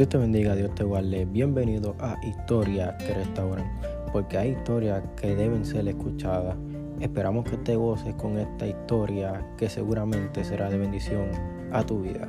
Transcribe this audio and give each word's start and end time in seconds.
Dios 0.00 0.08
te 0.08 0.16
bendiga, 0.16 0.56
Dios 0.56 0.74
te 0.74 0.82
guarde. 0.82 1.26
Bienvenido 1.26 1.94
a 1.98 2.18
Historias 2.24 2.94
que 3.04 3.12
Restauran, 3.12 3.70
porque 4.10 4.38
hay 4.38 4.52
historias 4.52 5.04
que 5.14 5.36
deben 5.36 5.62
ser 5.62 5.86
escuchadas. 5.88 6.56
Esperamos 7.00 7.44
que 7.44 7.58
te 7.58 7.76
goces 7.76 8.14
con 8.14 8.38
esta 8.38 8.66
historia 8.66 9.46
que 9.58 9.68
seguramente 9.68 10.42
será 10.42 10.70
de 10.70 10.78
bendición 10.78 11.28
a 11.70 11.84
tu 11.84 12.00
vida. 12.00 12.26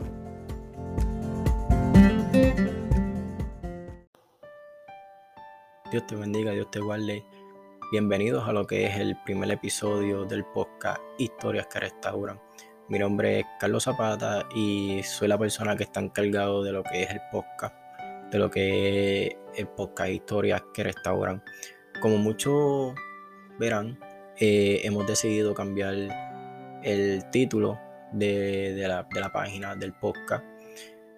Dios 5.92 6.06
te 6.08 6.16
bendiga, 6.18 6.52
Dios 6.52 6.70
te 6.72 6.82
guarde. 6.82 7.24
Bienvenidos 7.94 8.46
a 8.50 8.52
lo 8.52 8.68
que 8.68 8.86
es 8.86 8.98
el 8.98 9.16
primer 9.24 9.50
episodio 9.50 10.26
del 10.26 10.44
podcast 10.44 11.00
Historias 11.18 11.68
que 11.68 11.80
Restauran. 11.80 12.38
Mi 12.92 13.00
nombre 13.00 13.40
es 13.40 13.46
Carlos 13.58 13.86
Zapata 13.86 14.50
y 14.54 15.02
soy 15.04 15.30
la 15.30 15.38
persona 15.38 15.78
que 15.78 15.84
está 15.84 16.02
encargado 16.02 16.62
de 16.62 16.74
lo 16.74 16.84
que 16.84 17.04
es 17.04 17.10
el 17.10 17.22
podcast, 17.32 17.74
de 18.30 18.38
lo 18.38 18.52
que 18.52 19.28
es 19.28 19.36
el 19.56 19.68
podcast 19.70 20.10
Historias 20.10 20.62
que 20.74 20.84
Restauran. 20.84 21.42
Como 22.02 22.18
muchos 22.18 22.94
verán, 23.58 23.98
eh, 24.38 24.82
hemos 24.84 25.08
decidido 25.08 25.54
cambiar 25.54 25.96
el 26.84 27.30
título 27.32 27.80
de, 28.12 28.76
la, 28.86 29.32
página 29.32 29.74
del 29.74 29.94
podcast 29.94 30.44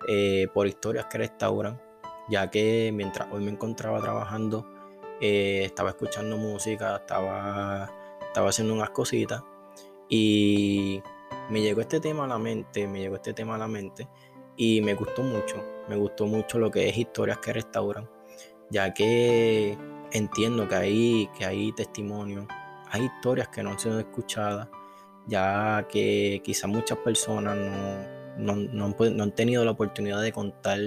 eh, 0.08 0.46
por 0.54 0.68
Historias 0.68 1.08
que 1.08 1.18
Restauran, 1.18 1.82
ya 2.30 2.52
que 2.52 2.92
mientras 2.94 3.30
hoy 3.32 3.44
me 3.44 3.50
encontraba 3.50 4.00
trabajando, 4.00 4.64
eh, 5.20 5.64
estaba 5.66 5.90
escuchando 5.90 6.38
música, 6.38 6.98
estaba, 6.98 7.92
estaba 8.28 8.50
haciendo 8.50 8.76
unas 8.76 8.92
cositas 8.92 9.42
y 10.08 11.02
me 11.50 11.62
llegó 11.62 11.82
este 11.82 12.00
tema 12.00 12.26
a 12.26 12.28
la 12.28 12.38
mente, 12.38 12.88
me 12.88 13.00
llegó 13.00 13.16
este 13.16 13.34
tema 13.34 13.56
a 13.56 13.58
la 13.58 13.68
mente 13.68 14.08
y 14.56 14.82
me 14.82 14.94
gustó 14.94 15.24
mucho, 15.24 15.64
me 15.90 15.96
gustó 15.96 16.26
mucho 16.26 16.60
lo 16.60 16.72
que 16.72 16.90
es 16.90 16.98
historias 16.98 17.40
que 17.40 17.54
restauran, 17.54 18.10
ya 18.70 18.94
que 18.94 19.78
entiendo 20.12 20.68
que 20.68 20.76
hay, 20.76 21.30
que 21.38 21.46
hay 21.46 21.72
testimonios, 21.74 22.46
hay 22.90 23.06
historias 23.06 23.50
que 23.50 23.64
no 23.64 23.72
han 23.72 23.80
sido 23.80 24.00
escuchadas, 24.00 24.70
ya 25.28 25.88
que 25.90 26.42
quizás 26.44 26.70
muchas 26.70 26.98
personas 27.00 27.58
no, 28.38 28.56
no, 28.56 28.86
han, 28.86 29.32
tenido 29.36 29.66
la 29.66 29.72
oportunidad 29.72 30.22
de 30.22 30.32
contar 30.32 30.80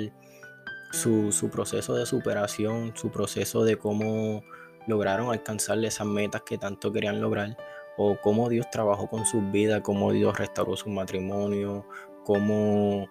su, 0.92 1.32
su, 1.32 1.50
proceso 1.50 1.94
de 1.94 2.06
superación, 2.06 2.92
su 2.96 3.10
proceso 3.10 3.64
de 3.64 3.76
cómo 3.76 4.42
lograron 4.86 5.30
alcanzar 5.30 5.84
esas 5.84 6.06
metas 6.06 6.42
que 6.42 6.58
tanto 6.58 6.92
querían 6.92 7.20
lograr 7.20 7.56
o 7.96 8.20
cómo 8.20 8.48
Dios 8.48 8.70
trabajó 8.70 9.08
con 9.08 9.26
sus 9.26 9.50
vidas, 9.50 9.80
cómo 9.82 10.12
Dios 10.12 10.38
restauró 10.38 10.76
su 10.76 10.90
matrimonio, 10.90 11.86
cómo, 12.24 13.06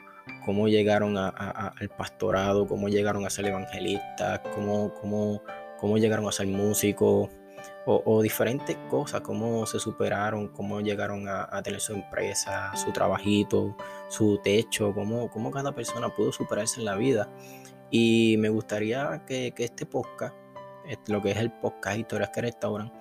cómo 0.46 0.68
llegaron 0.68 1.18
al 1.18 1.90
pastorado, 1.98 2.68
cómo 2.68 2.90
llegaron 2.90 3.26
a 3.26 3.30
ser 3.30 3.46
evangelistas, 3.48 4.42
cómo, 4.54 4.94
cómo, 4.94 5.42
cómo 5.80 5.98
llegaron 5.98 6.28
a 6.28 6.32
ser 6.32 6.48
músicos, 6.48 7.30
o, 7.88 8.22
diferentes 8.22 8.76
cosas, 8.90 9.22
cómo 9.22 9.66
se 9.66 9.80
superaron, 9.80 10.48
cómo 10.50 10.82
llegaron 10.82 11.28
a, 11.28 11.62
tener 11.62 11.80
su 11.80 11.94
empresa, 11.94 12.76
su 12.76 12.92
trabajito, 12.92 13.76
su 14.08 14.40
techo, 14.40 14.94
cómo, 14.94 15.30
cómo, 15.30 15.52
cada 15.52 15.74
persona 15.74 16.10
pudo 16.10 16.32
superarse 16.32 16.80
en 16.80 16.86
la 16.86 16.96
vida. 16.96 17.30
Y 17.92 18.38
me 18.40 18.50
gustaría 18.50 19.24
que, 19.28 19.52
que 19.52 19.66
este 19.66 19.86
podcast, 19.86 20.34
lo 21.08 21.22
que 21.22 21.32
es 21.32 21.38
el 21.38 21.52
podcast 21.52 21.98
Historias 22.00 22.32
que 22.32 22.42
Restauran, 22.42 22.92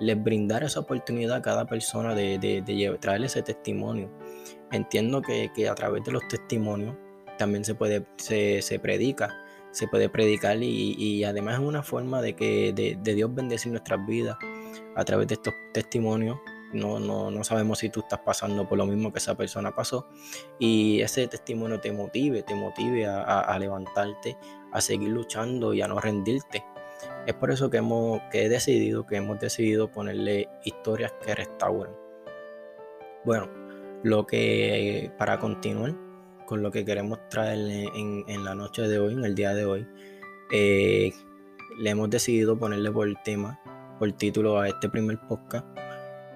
les 0.00 0.20
brindar 0.20 0.64
esa 0.64 0.80
oportunidad 0.80 1.36
a 1.36 1.42
cada 1.42 1.66
persona 1.66 2.14
de, 2.14 2.38
de, 2.38 2.98
traerle 3.00 3.26
ese 3.26 3.42
testimonio. 3.42 4.10
Entiendo 4.72 5.22
que, 5.22 5.50
a 5.68 5.74
través 5.74 6.02
de 6.04 6.12
los 6.12 6.26
testimonios 6.28 6.96
también 7.38 7.64
se 7.64 7.74
puede, 7.74 8.04
se, 8.16 8.78
predica, 8.80 9.34
se 9.70 9.86
puede 9.88 10.08
predicar 10.08 10.58
y, 10.62 11.22
además 11.24 11.54
es 11.54 11.60
una 11.60 11.82
forma 11.82 12.22
de 12.22 12.34
que 12.34 12.72
de, 12.72 13.14
Dios 13.14 13.34
bendecir 13.34 13.70
nuestras 13.70 14.04
vidas 14.06 14.36
a 14.96 15.04
través 15.04 15.28
de 15.28 15.34
estos 15.34 15.54
testimonios. 15.72 16.38
No, 16.72 17.00
no, 17.00 17.44
sabemos 17.44 17.80
si 17.80 17.88
tú 17.88 18.00
estás 18.00 18.20
pasando 18.20 18.68
por 18.68 18.78
lo 18.78 18.86
mismo 18.86 19.12
que 19.12 19.18
esa 19.18 19.36
persona 19.36 19.74
pasó 19.74 20.06
y 20.58 21.00
ese 21.00 21.26
testimonio 21.26 21.80
te 21.80 21.90
motive, 21.90 22.44
te 22.44 22.54
motive 22.54 23.06
a 23.06 23.58
levantarte, 23.58 24.38
a 24.72 24.80
seguir 24.80 25.08
luchando 25.08 25.74
y 25.74 25.82
a 25.82 25.88
no 25.88 25.98
rendirte. 25.98 26.64
Es 27.26 27.34
por 27.34 27.50
eso 27.50 27.70
que, 27.70 27.78
hemos, 27.78 28.20
que 28.30 28.44
he 28.44 28.48
decidido, 28.48 29.06
que 29.06 29.16
hemos 29.16 29.38
decidido 29.38 29.90
ponerle 29.90 30.48
historias 30.64 31.12
que 31.24 31.34
restauran. 31.34 31.94
Bueno, 33.24 33.48
lo 34.02 34.26
que 34.26 35.12
para 35.18 35.38
continuar 35.38 35.94
con 36.46 36.62
lo 36.62 36.70
que 36.70 36.84
queremos 36.84 37.20
traerle 37.28 37.88
en, 37.94 38.44
la 38.44 38.54
noche 38.54 38.82
de 38.82 38.98
hoy, 38.98 39.12
en 39.12 39.24
el 39.24 39.34
día 39.34 39.54
de 39.54 39.64
hoy, 39.64 39.86
eh, 40.52 41.12
le 41.78 41.90
hemos 41.90 42.10
decidido 42.10 42.58
ponerle 42.58 42.90
por 42.90 43.08
tema, 43.22 43.60
por 43.98 44.10
título 44.12 44.58
a 44.58 44.68
este 44.68 44.88
primer 44.88 45.18
podcast, 45.28 45.64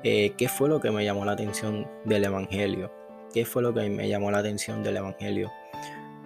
eh, 0.04 0.34
¿qué 0.36 0.48
fue 0.48 0.68
lo 0.68 0.80
que 0.80 0.90
me 0.90 1.04
llamó 1.04 1.24
la 1.24 1.32
atención 1.32 1.90
del 2.04 2.24
Evangelio? 2.24 2.92
¿Qué 3.32 3.44
fue 3.44 3.62
lo 3.62 3.74
que 3.74 3.88
me 3.88 4.08
llamó 4.08 4.30
la 4.30 4.38
atención 4.38 4.82
del 4.82 4.98
Evangelio? 4.98 5.50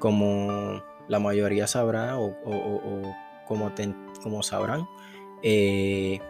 Como 0.01 0.83
la 1.09 1.19
mayoría 1.19 1.67
sabrá 1.67 2.19
o, 2.19 2.35
como, 3.48 4.42
sabrán, 4.42 4.86
eh, 5.42 6.20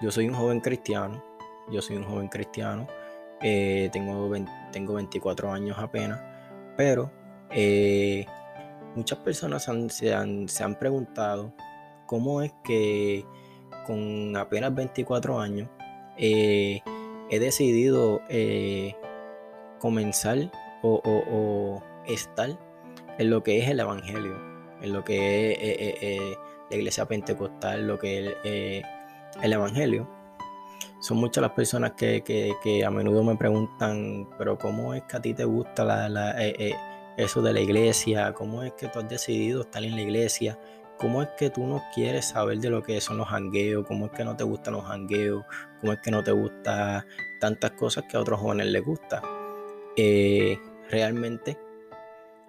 yo 0.00 0.10
soy 0.10 0.28
un 0.28 0.34
joven 0.34 0.60
cristiano, 0.60 1.22
yo 1.70 1.82
soy 1.82 1.96
un 1.96 2.04
joven 2.04 2.28
cristiano, 2.28 2.86
eh, 3.42 3.90
tengo, 3.92 4.32
tengo 4.72 4.94
24 4.94 5.52
años 5.52 5.76
apenas, 5.78 6.20
pero 6.76 7.10
eh, 7.50 8.24
muchas 8.94 9.18
personas 9.18 9.64
se, 9.64 10.14
han, 10.14 10.48
se, 10.48 10.64
han, 10.64 10.78
preguntado 10.78 11.52
cómo 12.06 12.40
es 12.42 12.52
que 12.64 13.24
con 13.86 14.36
apenas 14.36 14.74
24 14.74 15.40
años 15.40 15.68
he 16.16 16.82
decidido 17.28 18.22
comenzar 19.78 20.50
o 20.82 21.82
estar 22.06 22.58
en 23.18 23.30
lo 23.30 23.42
que 23.42 23.58
es 23.58 23.68
el 23.68 23.80
Evangelio 23.80 24.55
en 24.80 24.92
lo 24.92 25.04
que 25.04 25.52
es 25.52 25.58
eh, 25.58 25.76
eh, 25.78 25.98
eh, 26.00 26.36
la 26.70 26.76
iglesia 26.76 27.06
pentecostal, 27.06 27.86
lo 27.86 27.98
que 27.98 28.36
es 28.44 28.84
el 29.42 29.52
Evangelio. 29.52 30.08
Son 31.00 31.18
muchas 31.18 31.42
las 31.42 31.52
personas 31.52 31.92
que, 31.92 32.82
a 32.84 32.90
menudo 32.90 33.22
me 33.22 33.36
preguntan, 33.36 34.28
pero 34.38 34.58
¿cómo 34.58 34.94
es 34.94 35.02
que 35.04 35.16
a 35.16 35.20
ti 35.20 35.34
te 35.34 35.44
gusta 35.44 36.34
eso 37.16 37.42
de 37.42 37.52
la 37.52 37.60
iglesia? 37.60 38.32
¿Cómo 38.34 38.62
es 38.62 38.72
que 38.72 38.88
tú 38.88 38.98
has 38.98 39.08
decidido 39.08 39.62
estar 39.62 39.84
en 39.84 39.94
la 39.94 40.02
iglesia? 40.02 40.58
¿Cómo 40.98 41.22
es 41.22 41.28
que 41.38 41.50
tú 41.50 41.66
no 41.66 41.82
quieres 41.94 42.28
saber 42.28 42.58
de 42.58 42.70
lo 42.70 42.82
que 42.82 43.00
son 43.00 43.18
los 43.18 43.28
jangueos? 43.28 43.86
¿Cómo 43.86 44.06
es 44.06 44.12
que 44.12 44.24
no 44.24 44.34
te 44.34 44.44
gustan 44.44 44.74
los 44.74 44.84
jangueos? 44.84 45.44
¿Cómo 45.80 45.92
es 45.92 46.00
que 46.00 46.10
no 46.10 46.24
te 46.24 46.32
gustan 46.32 47.04
tantas 47.40 47.72
cosas 47.72 48.04
que 48.08 48.16
a 48.16 48.20
otros 48.20 48.40
jóvenes 48.40 48.66
les 48.68 48.84
gusta? 48.84 49.22
realmente 50.88 51.58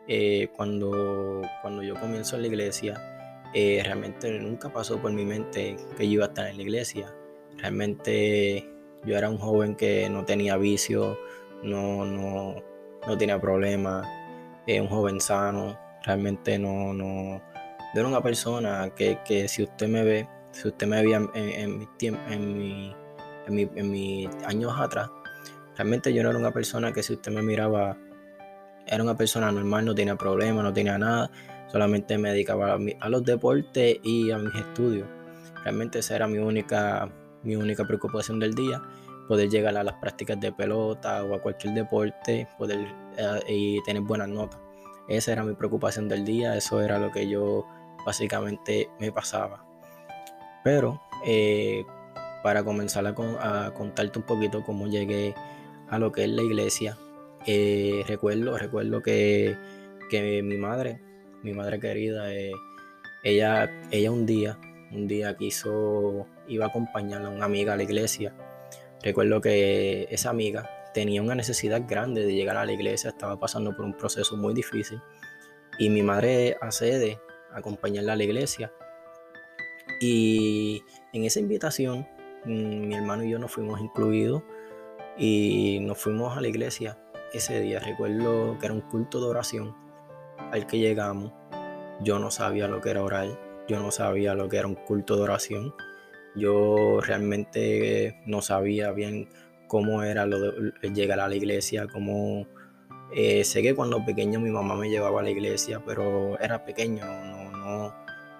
eh, 0.07 0.49
cuando, 0.55 1.41
cuando 1.61 1.83
yo 1.83 1.95
comienzo 1.95 2.35
en 2.35 2.43
la 2.43 2.47
iglesia, 2.47 3.17
eh, 3.53 3.81
realmente 3.83 4.31
nunca 4.39 4.69
pasó 4.69 5.01
por 5.01 5.11
mi 5.11 5.25
mente 5.25 5.77
que 5.97 6.05
yo 6.05 6.13
iba 6.13 6.25
a 6.25 6.27
estar 6.29 6.47
en 6.47 6.57
la 6.57 6.63
iglesia. 6.63 7.13
Realmente 7.57 8.69
yo 9.05 9.17
era 9.17 9.29
un 9.29 9.37
joven 9.37 9.75
que 9.75 10.09
no 10.09 10.25
tenía 10.25 10.57
vicio, 10.57 11.17
no, 11.63 12.05
no, 12.05 12.55
no 13.05 13.17
tenía 13.17 13.39
problemas, 13.39 14.07
eh, 14.65 14.79
un 14.81 14.87
joven 14.87 15.19
sano. 15.19 15.77
Realmente 16.05 16.57
no, 16.57 16.93
no, 16.93 17.41
yo 17.93 17.99
era 17.99 18.07
una 18.07 18.21
persona 18.21 18.91
que, 18.95 19.19
que 19.25 19.47
si 19.47 19.63
usted 19.63 19.87
me 19.87 20.03
ve, 20.03 20.27
si 20.51 20.67
usted 20.67 20.87
me 20.87 21.01
veía 21.01 21.17
en, 21.17 21.29
en, 21.33 21.77
mi, 21.79 21.87
en, 21.99 22.57
mi, 22.57 22.95
en, 23.47 23.55
mi, 23.55 23.69
en 23.75 23.91
mis 23.91 24.29
años 24.45 24.73
atrás, 24.77 25.09
realmente 25.75 26.13
yo 26.13 26.23
no 26.23 26.29
era 26.29 26.39
una 26.39 26.51
persona 26.51 26.93
que 26.93 27.03
si 27.03 27.13
usted 27.13 27.31
me 27.31 27.41
miraba 27.41 27.97
era 28.87 29.03
una 29.03 29.15
persona 29.15 29.51
normal, 29.51 29.85
no 29.85 29.95
tenía 29.95 30.15
problemas, 30.15 30.63
no 30.63 30.73
tenía 30.73 30.97
nada, 30.97 31.29
solamente 31.71 32.17
me 32.17 32.31
dedicaba 32.31 32.77
a, 32.99 33.09
los 33.09 33.23
deportes 33.23 33.97
y 34.03 34.31
a 34.31 34.37
mis 34.37 34.55
estudios. 34.55 35.07
Realmente 35.63 35.99
esa 35.99 36.15
era 36.15 36.27
mi 36.27 36.37
única, 36.37 37.09
mi 37.43 37.55
única 37.55 37.85
preocupación 37.85 38.39
del 38.39 38.53
día, 38.53 38.81
poder 39.27 39.49
llegar 39.49 39.75
a 39.77 39.83
las 39.83 39.95
prácticas 39.95 40.39
de 40.39 40.51
pelota 40.51 41.23
o 41.23 41.35
a 41.35 41.41
cualquier 41.41 41.73
deporte 41.73 42.47
poder, 42.57 42.87
eh, 43.17 43.39
y 43.47 43.83
tener 43.83 44.01
buenas 44.03 44.29
notas. 44.29 44.59
Esa 45.09 45.33
era 45.33 45.43
mi 45.43 45.53
preocupación 45.53 46.07
del 46.07 46.25
día, 46.25 46.55
eso 46.55 46.81
era 46.81 46.97
lo 46.99 47.11
que 47.11 47.27
yo 47.27 47.65
básicamente 48.05 48.89
me 48.99 49.11
pasaba. 49.11 49.65
Pero 50.63 51.01
eh, 51.25 51.85
para 52.43 52.63
comenzar 52.63 53.05
a 53.05 53.73
contarte 53.73 54.19
un 54.19 54.25
poquito 54.25 54.63
cómo 54.63 54.87
llegué 54.87 55.33
a 55.89 55.99
lo 55.99 56.11
que 56.11 56.23
es 56.23 56.29
la 56.29 56.43
iglesia, 56.43 56.97
eh, 57.49 58.03
recuerdo, 58.05 58.57
recuerdo 58.57 59.01
que, 59.01 59.55
mi 60.11 60.57
madre, 60.57 60.99
mi 61.43 61.53
madre 61.53 61.79
querida, 61.79 62.33
eh, 62.33 62.51
ella, 63.23 63.71
ella 63.89 64.11
un 64.11 64.25
día, 64.25 64.59
un 64.91 65.07
día 65.07 65.37
quiso, 65.37 66.27
iba 66.49 66.65
a 66.65 66.67
acompañar 66.67 67.23
a 67.23 67.29
una 67.29 67.45
amiga 67.45 67.73
a 67.73 67.77
la 67.77 67.83
iglesia. 67.83 68.35
Recuerdo 69.01 69.39
que 69.39 70.07
esa 70.11 70.29
amiga 70.29 70.69
tenía 70.93 71.21
una 71.21 71.35
necesidad 71.35 71.83
grande 71.87 72.25
de 72.25 72.33
llegar 72.33 72.57
a 72.57 72.65
la 72.65 72.73
iglesia, 72.73 73.11
estaba 73.11 73.39
pasando 73.39 73.73
por 73.73 73.85
un 73.85 73.93
proceso 73.93 74.35
muy 74.35 74.53
difícil. 74.53 74.99
Y 75.79 75.89
mi 75.89 76.03
madre 76.03 76.57
accede 76.59 77.17
a 77.53 77.59
acompañarla 77.59 78.13
a 78.13 78.15
la 78.17 78.23
iglesia. 78.25 78.73
Y 80.01 80.83
en 81.13 81.23
esa 81.23 81.39
invitación, 81.39 82.05
mm, 82.43 82.87
mi 82.87 82.95
hermano 82.95 83.23
y 83.23 83.29
yo 83.29 83.39
nos 83.39 83.53
fuimos 83.53 83.79
incluidos 83.79 84.43
y 85.17 85.79
nos 85.81 85.97
fuimos 85.97 86.37
a 86.37 86.41
la 86.41 86.49
iglesia 86.49 86.99
ese 87.33 87.61
día. 87.61 87.79
Recuerdo 87.79 88.57
que 88.59 88.65
era 88.65 88.73
un 88.73 88.81
culto 88.81 89.19
de 89.19 89.27
oración 89.27 89.75
al 90.51 90.67
que 90.67 90.79
llegamos. 90.79 91.33
Yo 92.01 92.19
no 92.19 92.31
sabía 92.31 92.67
lo 92.67 92.81
que 92.81 92.91
era 92.91 93.03
orar, 93.03 93.27
yo 93.67 93.79
no 93.79 93.91
sabía 93.91 94.33
lo 94.35 94.49
que 94.49 94.57
era 94.57 94.67
un 94.67 94.75
culto 94.75 95.15
de 95.15 95.23
oración. 95.23 95.73
Yo 96.35 96.99
realmente 97.01 98.21
no 98.25 98.41
sabía 98.41 98.91
bien 98.91 99.29
cómo 99.67 100.03
era 100.03 100.25
llegar 100.93 101.19
a 101.19 101.27
la 101.27 101.35
iglesia, 101.35 101.87
cómo 101.91 102.47
eh, 103.15 103.43
sé 103.43 103.61
que 103.61 103.73
cuando 103.73 104.05
pequeño 104.05 104.39
mi 104.39 104.51
mamá 104.51 104.75
me 104.75 104.89
llevaba 104.89 105.21
a 105.21 105.23
la 105.23 105.29
iglesia, 105.29 105.81
pero 105.85 106.39
era 106.39 106.63
pequeño, 106.65 107.05
no, 107.05 107.51
no, 107.51 107.95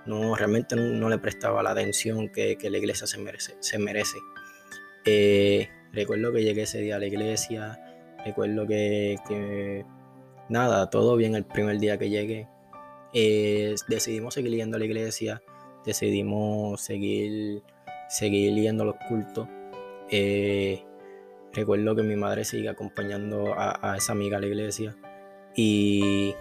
no 0.06 0.36
realmente 0.36 0.76
no, 0.76 1.10
le 1.10 1.18
prestaba 1.18 1.64
la 1.64 1.72
atención 1.72 2.30
que, 2.30 2.58
la 2.62 2.78
iglesia 2.78 3.08
se 3.08 3.18
merece. 3.18 3.56
Se 3.60 3.78
merece. 3.78 4.18
Eh, 5.06 5.70
recuerdo 5.94 6.34
que 6.34 6.44
llegué 6.44 6.64
ese 6.64 6.80
día 6.80 6.98
a 6.98 7.00
la 7.00 7.08
iglesia, 7.08 7.80
recuerdo 8.28 8.68
que, 8.68 9.86
nada, 10.50 10.90
todo 10.90 11.16
bien 11.16 11.36
el 11.36 11.46
primer 11.46 11.80
día 11.80 11.98
que 11.98 12.10
llegué. 12.10 12.48
Eh, 13.14 13.76
decidimos 13.88 14.34
seguir 14.34 14.54
yendo 14.54 14.78
a 14.78 14.80
la 14.80 14.86
iglesia, 14.86 15.42
decidimos 15.86 16.82
seguir, 16.82 17.64
seguir 18.10 18.54
yendo 18.54 18.84
a 18.84 18.86
los 18.88 18.96
cultos. 19.08 19.48
Recuerdo 21.58 21.96
que 21.96 22.04
mi 22.04 22.16
madre 22.16 22.46
sigue 22.46 22.70
acompañando 22.70 23.56
a, 23.58 23.96
esa 23.98 24.12
amiga 24.12 24.38
a 24.38 24.40
la 24.40 24.46
iglesia 24.46 24.96
y 25.56 26.36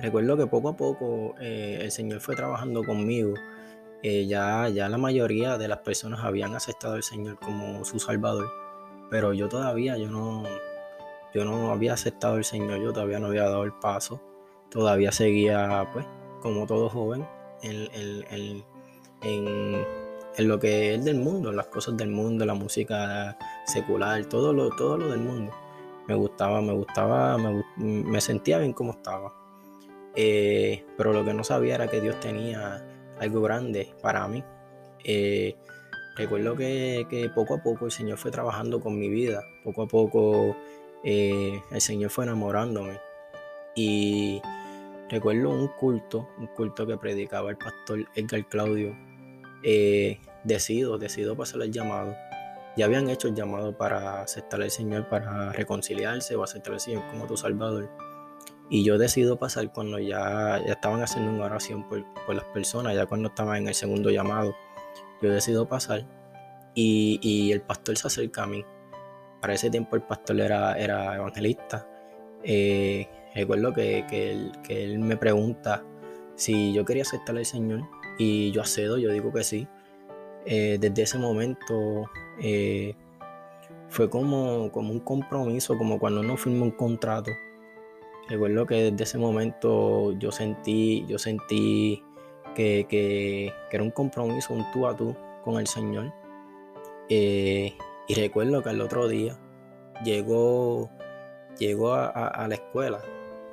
recuerdo 0.00 0.38
que 0.38 0.46
poco 0.46 0.70
a 0.70 0.76
poco 0.78 1.34
eh, 1.38 1.80
el 1.82 1.90
Señor 1.90 2.20
fue 2.20 2.34
trabajando 2.36 2.82
conmigo. 2.82 3.34
Eh, 4.02 4.26
ya, 4.26 4.70
ya 4.70 4.88
la 4.88 4.96
mayoría 4.96 5.58
de 5.58 5.68
las 5.68 5.80
personas 5.80 6.20
habían 6.24 6.54
aceptado 6.54 6.94
al 6.94 7.02
Señor 7.02 7.38
como 7.38 7.84
su 7.84 7.98
Salvador, 7.98 8.48
pero 9.10 9.32
yo 9.32 9.48
todavía, 9.48 9.96
yo 9.96 10.08
no, 10.08 10.44
yo 11.34 11.44
no 11.44 11.70
había 11.70 11.94
aceptado 11.94 12.34
al 12.34 12.44
Señor, 12.44 12.80
yo 12.80 12.92
todavía 12.92 13.18
no 13.18 13.26
había 13.26 13.44
dado 13.44 13.64
el 13.64 13.72
paso, 13.72 14.20
todavía 14.70 15.12
seguía, 15.12 15.88
pues, 15.92 16.06
como 16.40 16.66
todo 16.66 16.88
joven, 16.88 17.26
en, 17.62 17.88
en, 18.30 19.86
en 20.36 20.48
lo 20.48 20.58
que 20.58 20.94
es 20.94 21.04
del 21.04 21.16
mundo, 21.16 21.50
las 21.52 21.66
cosas 21.66 21.96
del 21.96 22.10
mundo, 22.10 22.44
la 22.44 22.54
música 22.54 23.38
secular, 23.64 24.24
todo 24.26 24.52
lo, 24.52 24.68
todo 24.70 24.98
lo 24.98 25.10
del 25.10 25.20
mundo. 25.20 25.52
Me 26.06 26.14
gustaba, 26.14 26.60
me 26.60 26.72
gustaba, 26.72 27.36
me, 27.76 28.20
sentía 28.20 28.58
bien 28.58 28.72
como 28.72 28.92
estaba. 28.92 29.32
Eh, 30.14 30.84
pero 30.96 31.12
lo 31.12 31.24
que 31.24 31.34
no 31.34 31.42
sabía 31.42 31.74
era 31.74 31.88
que 31.88 32.00
Dios 32.00 32.20
tenía 32.20 32.86
algo 33.18 33.40
grande 33.40 33.94
para 34.02 34.28
mí. 34.28 34.44
Eh, 35.04 35.56
recuerdo 36.16 36.56
que, 36.56 37.30
poco 37.34 37.54
a 37.54 37.62
poco 37.62 37.86
el 37.86 37.92
Señor 37.92 38.18
fue 38.18 38.30
trabajando 38.30 38.80
con 38.80 38.98
mi 38.98 39.08
vida, 39.08 39.44
poco 39.62 39.82
a 39.82 39.86
poco 39.86 40.56
eh, 41.04 41.60
el 41.70 41.80
Señor 41.80 42.10
fue 42.10 42.24
enamorándome. 42.24 42.98
Y 43.74 44.40
recuerdo 45.08 45.50
un 45.50 45.68
culto, 45.68 46.28
un 46.38 46.46
culto 46.48 46.86
que 46.86 46.96
predicaba 46.96 47.50
el 47.50 47.58
pastor 47.58 48.06
Edgar 48.14 48.48
Claudio 48.48 48.96
eh, 49.62 50.18
decido, 50.44 50.98
decido 50.98 51.36
pasar 51.36 51.62
el 51.62 51.70
llamado. 51.70 52.14
Ya 52.76 52.86
habían 52.86 53.08
hecho 53.08 53.28
el 53.28 53.34
llamado 53.34 53.76
para 53.76 54.22
aceptar 54.22 54.62
al 54.62 54.70
Señor, 54.70 55.08
para 55.08 55.52
reconciliarse 55.52 56.36
o 56.36 56.42
aceptar 56.42 56.74
al 56.74 56.80
Señor 56.80 57.06
como 57.10 57.26
tu 57.26 57.36
Salvador. 57.36 57.90
Y 58.68 58.84
yo 58.84 58.98
decido 58.98 59.38
pasar 59.38 59.72
cuando 59.72 59.98
ya, 59.98 60.60
ya 60.66 60.72
estaban 60.72 61.00
haciendo 61.02 61.30
una 61.30 61.44
oración 61.44 61.88
por, 61.88 62.04
las 62.34 62.44
personas, 62.46 62.94
ya 62.94 63.06
cuando 63.06 63.28
estaban 63.28 63.58
en 63.58 63.68
el 63.68 63.74
segundo 63.74 64.10
llamado. 64.10 64.54
Yo 65.22 65.30
decido 65.30 65.66
pasar 65.68 66.04
y, 66.74 67.50
el 67.52 67.62
pastor 67.62 67.96
se 67.96 68.06
acerca 68.06 68.44
a 68.44 68.46
mí. 68.46 68.64
Para 69.40 69.54
ese 69.54 69.70
tiempo 69.70 69.96
el 69.96 70.02
pastor 70.02 70.40
era, 70.40 70.78
era 70.78 71.16
evangelista. 71.16 71.88
Eh, 72.42 73.08
recuerdo 73.34 73.72
que, 73.72 74.04
él, 74.10 74.52
que 74.62 74.84
él 74.84 74.98
me 74.98 75.16
pregunta 75.16 75.82
si 76.34 76.72
yo 76.72 76.84
quería 76.84 77.02
aceptar 77.02 77.36
al 77.36 77.46
Señor 77.46 77.88
y 78.18 78.52
yo 78.52 78.60
accedo, 78.60 78.98
yo 78.98 79.10
digo 79.10 79.32
que 79.32 79.42
sí. 79.42 79.66
Eh, 80.44 80.76
desde 80.78 81.02
ese 81.02 81.18
momento 81.18 82.08
eh, 82.40 82.94
fue 83.88 84.08
como, 84.08 84.70
como 84.70 84.92
un 84.92 85.00
compromiso, 85.00 85.76
como 85.76 85.98
cuando 85.98 86.20
uno 86.20 86.36
firma 86.36 86.64
un 86.64 86.70
contrato. 86.70 87.30
Recuerdo 88.28 88.66
que 88.66 88.90
desde 88.90 89.04
ese 89.04 89.18
momento 89.18 90.12
yo 90.18 90.30
sentí, 90.30 91.04
yo 91.08 91.18
sentí 91.18 92.02
que, 92.56 93.52
era 93.70 93.82
un 93.82 93.90
compromiso, 93.90 94.54
un 94.54 94.70
tú 94.72 94.86
a 94.86 94.96
tú 94.96 95.14
con 95.44 95.60
el 95.60 95.66
Señor. 95.66 96.12
Eh, 97.08 97.76
y 98.08 98.14
recuerdo 98.14 98.62
que 98.62 98.70
el 98.70 98.80
otro 98.80 99.06
día 99.08 99.38
llegó, 100.04 100.90
llegó 101.58 101.94
a, 101.94 102.46
la 102.48 102.54
escuela. 102.54 103.00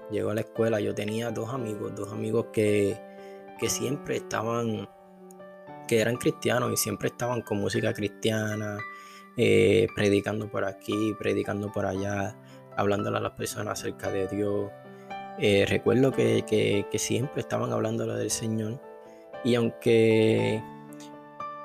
Llegó 0.09 0.31
a 0.31 0.35
la 0.35 0.41
escuela, 0.41 0.79
yo 0.79 0.95
tenía 0.95 1.31
dos 1.31 1.49
amigos, 1.49 1.93
dos 1.95 2.11
amigos 2.11 2.47
que, 2.53 2.97
que 3.59 3.69
siempre 3.69 4.17
estaban, 4.17 4.89
que 5.87 5.99
eran 5.99 6.17
cristianos 6.17 6.71
y 6.71 6.77
siempre 6.77 7.09
estaban 7.09 7.41
con 7.41 7.59
música 7.59 7.93
cristiana, 7.93 8.77
eh, 9.37 9.87
predicando 9.95 10.49
por 10.49 10.65
aquí, 10.65 11.13
predicando 11.19 11.71
por 11.71 11.85
allá, 11.85 12.37
hablándole 12.75 13.17
a 13.17 13.21
las 13.21 13.31
personas 13.31 13.79
acerca 13.79 14.11
de 14.11 14.27
Dios. 14.27 14.71
Eh, 15.39 15.65
recuerdo 15.67 16.11
que, 16.11 16.85
siempre 16.95 17.41
estaban 17.41 17.73
hablándole 17.73 18.13
del 18.13 18.29
Señor 18.29 18.92
y 19.43 19.55
aunque 19.55 20.61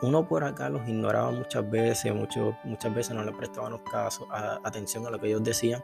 uno 0.03 0.27
por 0.29 0.45
acá 0.45 0.69
los 0.69 0.87
ignoraba 0.89 1.31
muchas 1.31 1.69
veces, 1.71 2.13
muchas 2.15 2.95
veces 2.95 3.15
no 3.15 3.25
le 3.25 3.33
prestaban 3.33 3.79
caso, 3.91 4.27
atención 4.65 5.07
a 5.07 5.11
lo 5.11 5.19
que 5.19 5.29
ellos 5.29 5.43
decían, 5.43 5.83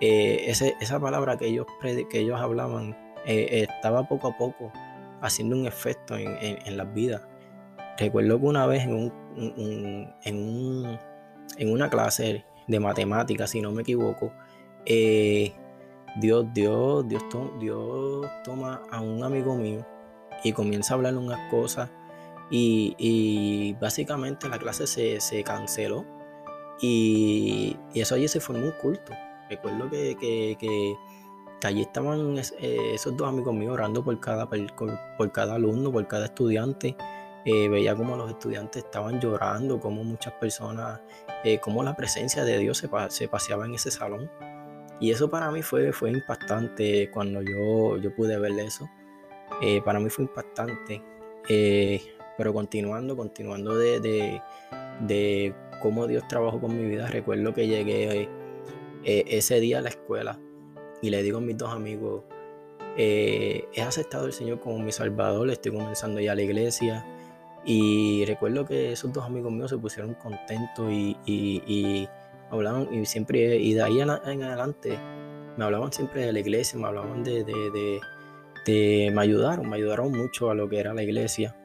eh, 0.00 0.52
esa 0.80 1.00
palabra 1.00 1.36
que 1.36 1.46
ellos, 1.46 1.66
que 1.82 2.18
ellos 2.18 2.40
hablaban 2.40 2.96
estaba 3.24 4.08
poco 4.08 4.28
a 4.28 4.36
poco 4.36 4.72
haciendo 5.20 5.56
un 5.56 5.66
efecto 5.66 6.16
en, 6.16 6.76
las 6.76 6.92
vidas. 6.94 7.22
Recuerdo 7.98 8.38
que 8.38 8.46
una 8.46 8.66
vez 8.66 8.84
en, 8.84 9.12
en, 10.24 11.72
una 11.72 11.90
clase 11.90 12.44
de 12.66 12.80
matemáticas, 12.80 13.50
si 13.50 13.60
no 13.60 13.72
me 13.72 13.82
equivoco, 13.82 14.32
eh, 14.86 15.52
Dios, 16.20 16.46
Dios, 16.54 17.06
Dios, 17.08 17.22
Dios 17.60 18.26
toma 18.44 18.82
a 18.90 19.00
un 19.00 19.22
amigo 19.22 19.54
mío 19.56 19.84
y 20.44 20.52
comienza 20.52 20.94
a 20.94 20.96
hablarle 20.96 21.18
unas 21.18 21.50
cosas 21.50 21.90
y, 22.50 23.74
básicamente 23.80 24.48
la 24.48 24.58
clase 24.58 24.86
se, 24.86 25.42
canceló 25.44 26.04
y, 26.80 27.76
eso 27.94 28.14
allí 28.14 28.28
se 28.28 28.40
formó 28.40 28.66
un 28.66 28.72
culto. 28.72 29.12
Recuerdo 29.50 29.88
que, 29.90 30.16
que 31.60 31.66
allí 31.66 31.82
estaban 31.82 32.38
eh, 32.38 32.94
esos 32.94 33.16
dos 33.16 33.28
amigos 33.28 33.54
míos 33.54 33.72
orando 33.72 34.04
por 34.04 34.18
cada, 34.20 34.48
por, 34.48 35.32
cada 35.32 35.54
alumno, 35.56 35.90
por 35.90 36.06
cada 36.06 36.26
estudiante. 36.26 36.96
Eh, 37.44 37.68
veía 37.68 37.94
como 37.94 38.16
los 38.16 38.30
estudiantes 38.30 38.84
estaban 38.84 39.20
llorando, 39.20 39.80
como 39.80 40.04
muchas 40.04 40.34
personas, 40.34 41.00
eh, 41.44 41.58
como 41.58 41.82
la 41.82 41.96
presencia 41.96 42.44
de 42.44 42.58
Dios 42.58 42.78
se, 42.78 42.88
se, 43.08 43.28
paseaba 43.28 43.64
en 43.64 43.74
ese 43.74 43.90
salón. 43.90 44.30
Y 45.00 45.10
eso 45.10 45.30
para 45.30 45.50
mí 45.50 45.62
fue, 45.62 45.92
fue 45.92 46.10
impactante 46.10 47.10
cuando 47.10 47.40
yo, 47.42 47.96
yo 47.98 48.14
pude 48.14 48.38
ver 48.38 48.52
eso. 48.58 48.88
Para 49.84 50.00
mí 50.00 50.10
fue 50.10 50.24
impactante. 50.24 51.02
pero 52.36 52.52
continuando, 52.52 53.16
continuando 53.16 53.76
de, 53.76 54.00
de, 54.00 54.42
de, 55.00 55.54
cómo 55.82 56.06
Dios 56.06 56.26
trabajó 56.28 56.60
con 56.60 56.76
mi 56.76 56.88
vida, 56.88 57.08
recuerdo 57.08 57.52
que 57.54 57.66
llegué 57.66 58.28
ese 59.04 59.60
día 59.60 59.78
a 59.78 59.82
la 59.82 59.88
escuela 59.88 60.38
y 61.00 61.10
le 61.10 61.22
digo 61.22 61.38
a 61.38 61.40
mis 61.40 61.56
dos 61.56 61.72
amigos, 61.72 62.24
eh, 63.00 63.68
he 63.74 63.82
aceptado 63.82 64.24
al 64.24 64.32
Señor 64.32 64.58
como 64.58 64.80
mi 64.80 64.90
Salvador, 64.90 65.48
estoy 65.50 65.72
comenzando 65.72 66.20
ya 66.20 66.34
la 66.34 66.42
iglesia. 66.42 67.06
Y 67.64 68.24
recuerdo 68.26 68.64
que 68.64 68.92
esos 68.92 69.12
dos 69.12 69.24
amigos 69.24 69.52
míos 69.52 69.70
se 69.70 69.78
pusieron 69.78 70.14
contentos 70.14 70.90
y, 70.90 72.08
hablaban, 72.50 72.92
y 72.92 73.04
siempre, 73.06 73.56
y 73.56 73.74
de 73.74 73.82
ahí 73.82 74.00
en, 74.00 74.10
adelante, 74.10 74.98
me 75.56 75.64
hablaban 75.64 75.92
siempre 75.92 76.26
de 76.26 76.32
la 76.32 76.40
iglesia, 76.40 76.78
me 76.78 76.86
hablaban 76.86 77.22
de, 77.22 78.00
me 78.66 79.20
ayudaron, 79.20 79.68
me 79.68 79.76
ayudaron 79.76 80.12
mucho 80.12 80.50
a 80.50 80.54
lo 80.54 80.68
que 80.68 80.78
era 80.78 80.94
la 80.94 81.02
iglesia. 81.02 81.56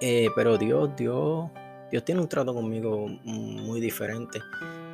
Eh, 0.00 0.28
pero 0.36 0.56
Dios, 0.58 0.90
Dios, 0.96 1.50
Dios 1.90 2.04
tiene 2.04 2.20
un 2.20 2.28
trato 2.28 2.54
conmigo 2.54 3.08
muy 3.24 3.80
diferente. 3.80 4.40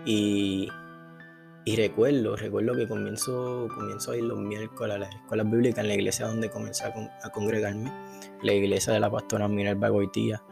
Y, 0.07 0.69
y 1.67 1.77
recuerdo, 1.77 2.37
recuerdo 2.37 2.75
que 2.75 2.89
comienzo, 2.89 3.69
comienzo 3.75 4.13
a 4.13 4.17
ir 4.17 4.25
los 4.25 4.39
miércoles 4.39 4.97
a 4.97 4.99
las 4.99 5.15
escuelas 5.15 5.51
bíblicas 5.51 5.79
en 5.79 5.89
la 5.89 5.95
iglesia 5.95 6.27
donde 6.27 6.51
comencé 6.51 6.85
a, 6.85 7.31
congregarme, 7.31 7.93
la 8.43 8.53
iglesia 8.53 8.93
de 8.93 9.01
la 9.01 9.11
pastora 9.11 9.49
Minerva 9.49 9.89
Goitía. 9.89 10.43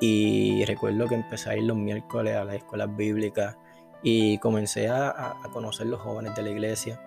Y 0.00 0.64
recuerdo 0.64 1.06
que 1.06 1.14
empecé 1.14 1.50
a 1.50 1.56
ir 1.56 1.64
los 1.64 1.76
miércoles 1.76 2.36
a 2.36 2.44
las 2.44 2.56
escuelas 2.56 2.94
bíblicas 2.96 3.56
y 4.02 4.38
comencé 4.38 4.88
a, 4.88 5.10
a 5.10 5.50
conocer 5.52 5.86
los 5.86 6.00
jóvenes 6.00 6.34
de 6.34 6.42
la 6.42 6.50
iglesia. 6.50 7.00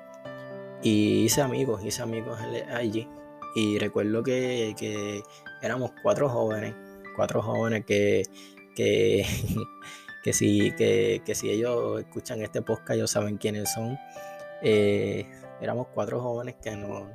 Y 0.85 1.23
hice 1.23 1.41
amigos, 1.41 1.83
hice 1.83 2.03
amigos 2.03 2.39
allí. 2.69 3.09
Y 3.55 3.79
recuerdo 3.79 4.21
que, 4.21 4.75
que 4.77 5.23
éramos 5.63 5.91
cuatro 6.03 6.29
jóvenes, 6.29 6.75
cuatro 7.15 7.41
jóvenes 7.41 7.85
que, 7.85 8.21
que, 8.75 9.25
que, 10.23 10.31
si, 10.31 10.71
que, 10.73 11.23
si 11.33 11.49
ellos 11.49 12.01
escuchan 12.01 12.43
este 12.43 12.61
podcast, 12.61 12.91
ellos 12.91 13.09
saben 13.09 13.37
quiénes 13.37 13.73
son. 13.73 13.97
Eh, 14.61 15.27
éramos 15.59 15.87
cuatro 15.91 16.21
jóvenes 16.21 16.57
que 16.61 16.75
nos, 16.75 17.07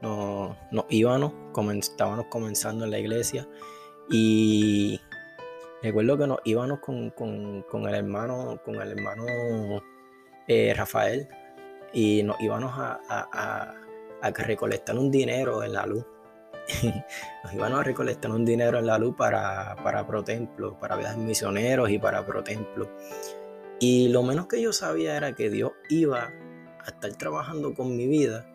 nos, 0.00 0.86
íbamos, 0.88 1.34
estábamos 1.78 2.24
comenzando 2.30 2.86
en 2.86 2.90
la 2.90 3.00
iglesia 3.00 3.46
y 4.08 4.98
recuerdo 5.82 6.16
que 6.16 6.26
nos 6.26 6.38
íbamos 6.46 6.78
con, 6.78 7.12
el 7.86 7.94
hermano, 7.94 8.58
con 8.64 8.76
el 8.76 8.92
hermano 8.92 9.26
eh, 10.48 10.72
Rafael 10.74 11.28
y 11.92 12.22
nos 12.22 12.40
íbamos 12.40 12.72
a, 12.76 13.00
a, 13.08 13.74
a, 14.22 14.30
recolectar 14.30 14.96
un 14.96 15.10
dinero 15.10 15.62
en 15.64 15.72
la 15.72 15.86
luz. 15.86 16.04
nos 17.44 17.52
íbamos 17.52 17.80
a 17.80 17.82
recolectar 17.82 18.30
un 18.30 18.44
dinero 18.44 18.78
en 18.78 18.86
la 18.86 18.98
luz 18.98 19.14
para, 19.16 19.76
para 19.82 20.06
ProTemplo, 20.06 20.78
para 20.78 20.96
viajes 20.96 21.18
misioneros 21.18 21.90
y 21.90 21.98
para 21.98 22.24
ProTemplo. 22.24 22.88
Y 23.80 24.08
lo 24.08 24.22
menos 24.22 24.46
que 24.46 24.60
yo 24.60 24.72
sabía 24.72 25.16
era 25.16 25.34
que 25.34 25.48
Dios 25.48 25.72
iba 25.88 26.30
a 26.80 26.90
estar 26.90 27.12
trabajando 27.16 27.74
con 27.74 27.96
mi 27.96 28.06
vida 28.06 28.46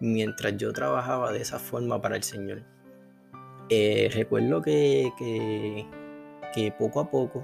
mientras 0.00 0.56
yo 0.56 0.72
trabajaba 0.72 1.32
de 1.32 1.40
esa 1.40 1.58
forma 1.58 2.00
para 2.00 2.16
el 2.16 2.22
Señor. 2.22 2.62
Eh, 3.70 4.10
recuerdo 4.12 4.60
que, 4.60 5.10
que, 6.54 6.72
poco 6.78 7.00
a 7.00 7.10
poco 7.10 7.42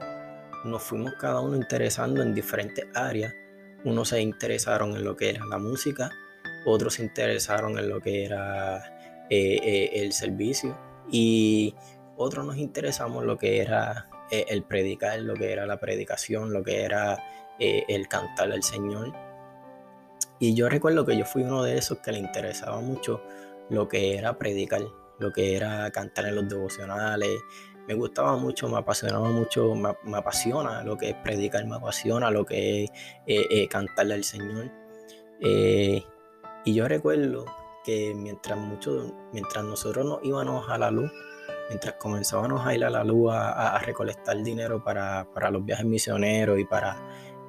nos 0.66 0.83
fuimos 0.83 1.14
cada 1.14 1.40
uno 1.40 1.57
interesando 1.57 2.23
en 2.23 2.35
diferentes 2.35 2.85
áreas. 2.95 3.35
Unos 3.84 4.08
se 4.10 4.20
interesaron 4.20 4.96
en 4.96 5.04
lo 5.04 5.16
que 5.16 5.30
era 5.30 5.44
la 5.46 5.58
música, 5.58 6.10
otros 6.64 6.94
se 6.94 7.02
interesaron 7.02 7.78
en 7.78 7.88
lo 7.88 8.00
que 8.00 8.25
era 8.25 8.78
eh, 9.30 9.58
eh, 9.62 9.90
el 9.94 10.12
servicio 10.12 10.78
y 11.10 11.75
otros 12.16 12.44
nos 12.44 12.56
interesamos 12.56 13.22
en 13.22 13.28
lo 13.28 13.38
que 13.38 13.60
era 13.60 14.08
el 14.30 14.62
predicar, 14.62 15.18
lo 15.20 15.34
que 15.34 15.52
era 15.52 15.66
la 15.66 15.80
predicación, 15.80 16.52
lo 16.52 16.62
que 16.62 16.84
era 16.84 17.18
el 17.58 18.06
cantar 18.06 18.52
al 18.52 18.62
Señor. 18.62 19.12
Y 20.38 20.54
yo 20.54 20.68
recuerdo 20.68 21.04
que 21.04 21.16
yo 21.16 21.25
fui 21.25 21.42
uno 21.42 21.62
de 21.62 21.76
esos 21.76 21.99
que 21.99 22.12
le 22.12 22.18
interesaba 22.18 22.80
mucho 22.80 23.22
lo 23.68 23.88
que 23.88 24.16
era 24.16 24.38
predicar, 24.38 24.82
lo 25.18 25.32
que 25.32 25.54
era 25.54 25.90
cantar 25.90 26.26
en 26.26 26.34
los 26.34 26.49
devocionales. 26.49 27.38
Me 27.88 27.94
gustaba 27.94 28.37
mucho, 28.37 28.68
me 28.68 28.78
apasionaba 28.78 29.30
mucho, 29.30 29.75
me, 29.75 30.16
apasiona 30.16 30.82
lo 30.84 30.96
que 30.96 31.10
es 31.10 31.16
predicar, 31.16 31.66
me 31.66 31.76
apasiona 31.76 32.30
lo 32.30 32.44
que 32.44 32.84
es 32.84 32.90
eh, 33.26 33.46
eh, 33.50 33.68
cantarle 33.68 34.14
al 34.14 34.25
Señor. 34.25 34.70
Eh, 35.40 36.04
y 36.64 36.75
yo 36.75 36.87
recuerdo 36.87 37.46
que 37.84 38.14
mientras, 38.14 38.58
mucho, 38.58 39.14
mientras 39.32 39.64
nosotros 39.64 40.04
nos 40.04 40.18
íbamos 40.22 40.68
a 40.68 40.78
la 40.78 40.90
luz, 40.90 41.10
mientras 41.68 41.94
comenzábamos 41.94 42.66
a 42.66 42.75
ir 42.75 42.84
a 42.84 42.90
la 42.90 43.04
luz 43.04 43.32
a, 43.32 43.78
recolectar 43.78 44.37
dinero 44.42 44.82
para, 44.84 45.26
los 45.50 45.64
viajes 45.64 45.87
misioneros 45.87 46.58
y 46.58 46.64
para, 46.64 46.96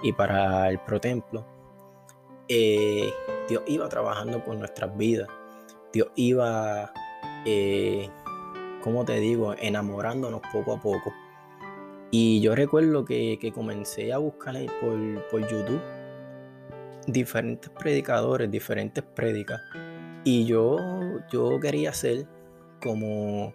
y 0.02 0.14
para 0.14 0.70
el 0.70 0.80
protemplo, 0.80 1.46
eh, 2.48 3.12
Dios 3.50 3.64
iba 3.68 3.90
trabajando 3.90 4.44
con 4.44 4.60
nuestras 4.60 4.96
vidas. 4.96 5.28
Dios 5.92 6.08
iba, 6.16 6.94
como 8.82 9.06
te 9.06 9.20
digo, 9.20 9.56
enamorándonos 9.58 10.42
poco 10.52 10.74
a 10.74 10.82
poco. 10.82 11.14
Y 12.12 12.42
yo 12.42 12.56
recuerdo 12.56 13.06
que, 13.06 13.52
comencé 13.54 14.12
a 14.12 14.18
buscar 14.18 14.56
por, 14.82 15.28
por, 15.30 15.48
YouTube 15.48 15.82
diferentes 17.08 17.70
predicadores, 17.70 18.52
diferentes 18.52 19.04
prédicas. 19.04 19.62
Y 20.24 20.46
yo, 20.46 20.78
yo 21.32 21.60
quería 21.60 21.94
ser 21.94 22.28
como, 22.82 23.54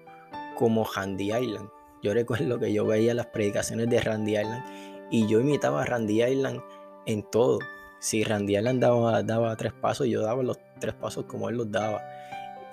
como 0.56 0.84
Randy 0.84 1.32
Island. 1.32 1.68
Yo 2.02 2.14
recuerdo 2.14 2.58
que 2.58 2.72
yo 2.72 2.86
veía 2.86 3.14
las 3.14 3.26
predicaciones 3.26 3.88
de 3.90 4.00
Randy 4.00 4.38
Island 4.38 4.64
y 5.10 5.26
yo 5.26 5.40
imitaba 5.40 5.82
a 5.82 5.84
Randy 5.84 6.22
Island 6.22 6.60
en 7.06 7.22
todo 7.30 7.58
si 7.98 8.22
Randy 8.24 8.56
Allen 8.56 8.80
daba, 8.80 9.22
daba 9.22 9.56
tres 9.56 9.72
pasos, 9.72 10.06
yo 10.06 10.22
daba 10.22 10.42
los 10.42 10.58
tres 10.78 10.94
pasos 10.94 11.24
como 11.24 11.48
él 11.48 11.56
los 11.56 11.70
daba. 11.70 12.02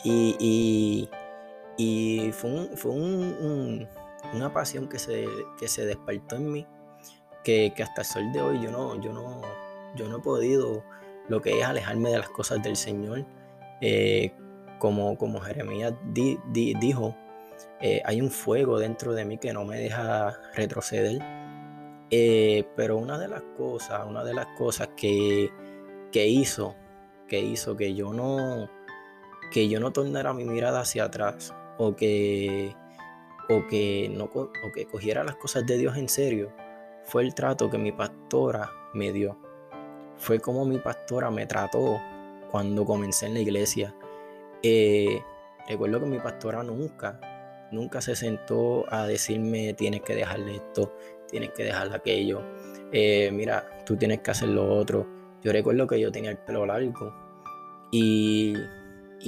Y, 0.03 1.10
fue, 2.34 2.70
fue 2.75 2.92
una 2.92 4.53
pasión 4.53 4.88
que 4.88 5.00
se, 5.00 5.25
se 5.65 5.86
despertó 5.86 6.36
en 6.36 6.51
mí, 6.51 6.68
que, 7.44 7.74
hasta 7.82 8.01
el 8.01 8.08
sol 8.08 8.32
de 8.32 8.42
hoy 8.42 8.62
yo 8.62 8.72
no, 8.72 9.00
yo, 9.01 9.13
no, 9.13 9.42
yo 9.96 10.08
no 10.08 10.18
he 10.18 10.22
podido 10.22 10.84
lo 11.27 11.42
que 11.42 11.60
es 11.60 11.65
alejarme 11.65 12.10
de 12.10 12.20
las 12.20 12.30
cosas 12.30 12.62
del 12.63 12.75
Señor. 12.75 13.25
Eh, 13.82 14.32
como, 14.80 15.18
como 15.18 15.39
Jeremías 15.39 15.94
dijo, 16.13 17.15
eh, 17.82 18.01
hay 18.06 18.22
un 18.22 18.30
fuego 18.30 18.80
dentro 18.80 19.13
de 19.13 19.25
mí 19.25 19.38
que 19.38 19.53
no 19.53 19.63
me 19.63 19.77
deja 19.77 20.38
retroceder 20.56 21.22
eh, 22.15 22.68
pero 22.75 22.98
una 22.98 23.18
de 23.18 23.27
las 23.27 23.42
cosas, 23.58 24.06
una 24.08 24.24
de 24.24 24.36
las 24.36 24.46
cosas 24.56 24.89
que, 24.96 25.50
hizo, 26.13 26.75
que 27.27 27.39
hizo 27.39 27.75
que 27.75 27.96
yo 27.96 28.13
no, 28.13 28.70
que 29.51 29.68
yo 29.68 29.80
no 29.80 29.92
tornara 29.92 30.32
mi 30.32 30.46
mirada 30.46 30.82
hacia 30.82 31.06
atrás 31.06 31.56
o 31.87 31.95
que, 31.95 32.75
o 33.49 33.67
que, 33.67 34.09
no, 34.13 34.25
o 34.25 34.71
que 34.73 34.85
cogiera 34.85 35.23
las 35.23 35.35
cosas 35.35 35.65
de 35.65 35.77
Dios 35.77 35.97
en 35.97 36.09
serio, 36.09 36.51
fue 37.03 37.23
el 37.23 37.33
trato 37.33 37.69
que 37.69 37.77
mi 37.77 37.91
pastora 37.91 38.71
me 38.93 39.11
dio. 39.11 39.37
Fue 40.17 40.39
como 40.39 40.65
mi 40.65 40.77
pastora 40.77 41.29
me 41.31 41.45
trató 41.45 41.99
cuando 42.51 42.85
comencé 42.85 43.25
en 43.25 43.33
la 43.33 43.39
iglesia. 43.39 43.95
Eh, 44.61 45.21
recuerdo 45.67 45.99
que 45.99 46.05
mi 46.05 46.19
pastora 46.19 46.63
nunca, 46.63 47.19
nunca 47.71 48.01
se 48.01 48.15
sentó 48.15 48.85
a 48.93 49.07
decirme 49.07 49.73
tienes 49.73 50.01
que 50.01 50.15
dejarle 50.15 50.55
esto, 50.55 50.95
tienes 51.27 51.51
que 51.51 51.63
dejar 51.63 51.93
aquello, 51.93 52.41
eh, 52.91 53.31
mira, 53.33 53.67
tú 53.85 53.97
tienes 53.97 54.19
que 54.19 54.31
hacer 54.31 54.49
lo 54.49 54.71
otro. 54.75 55.07
Yo 55.41 55.51
recuerdo 55.51 55.87
que 55.87 55.99
yo 55.99 56.11
tenía 56.11 56.29
el 56.29 56.37
pelo 56.37 56.65
largo 56.65 57.11
y, 57.91 58.53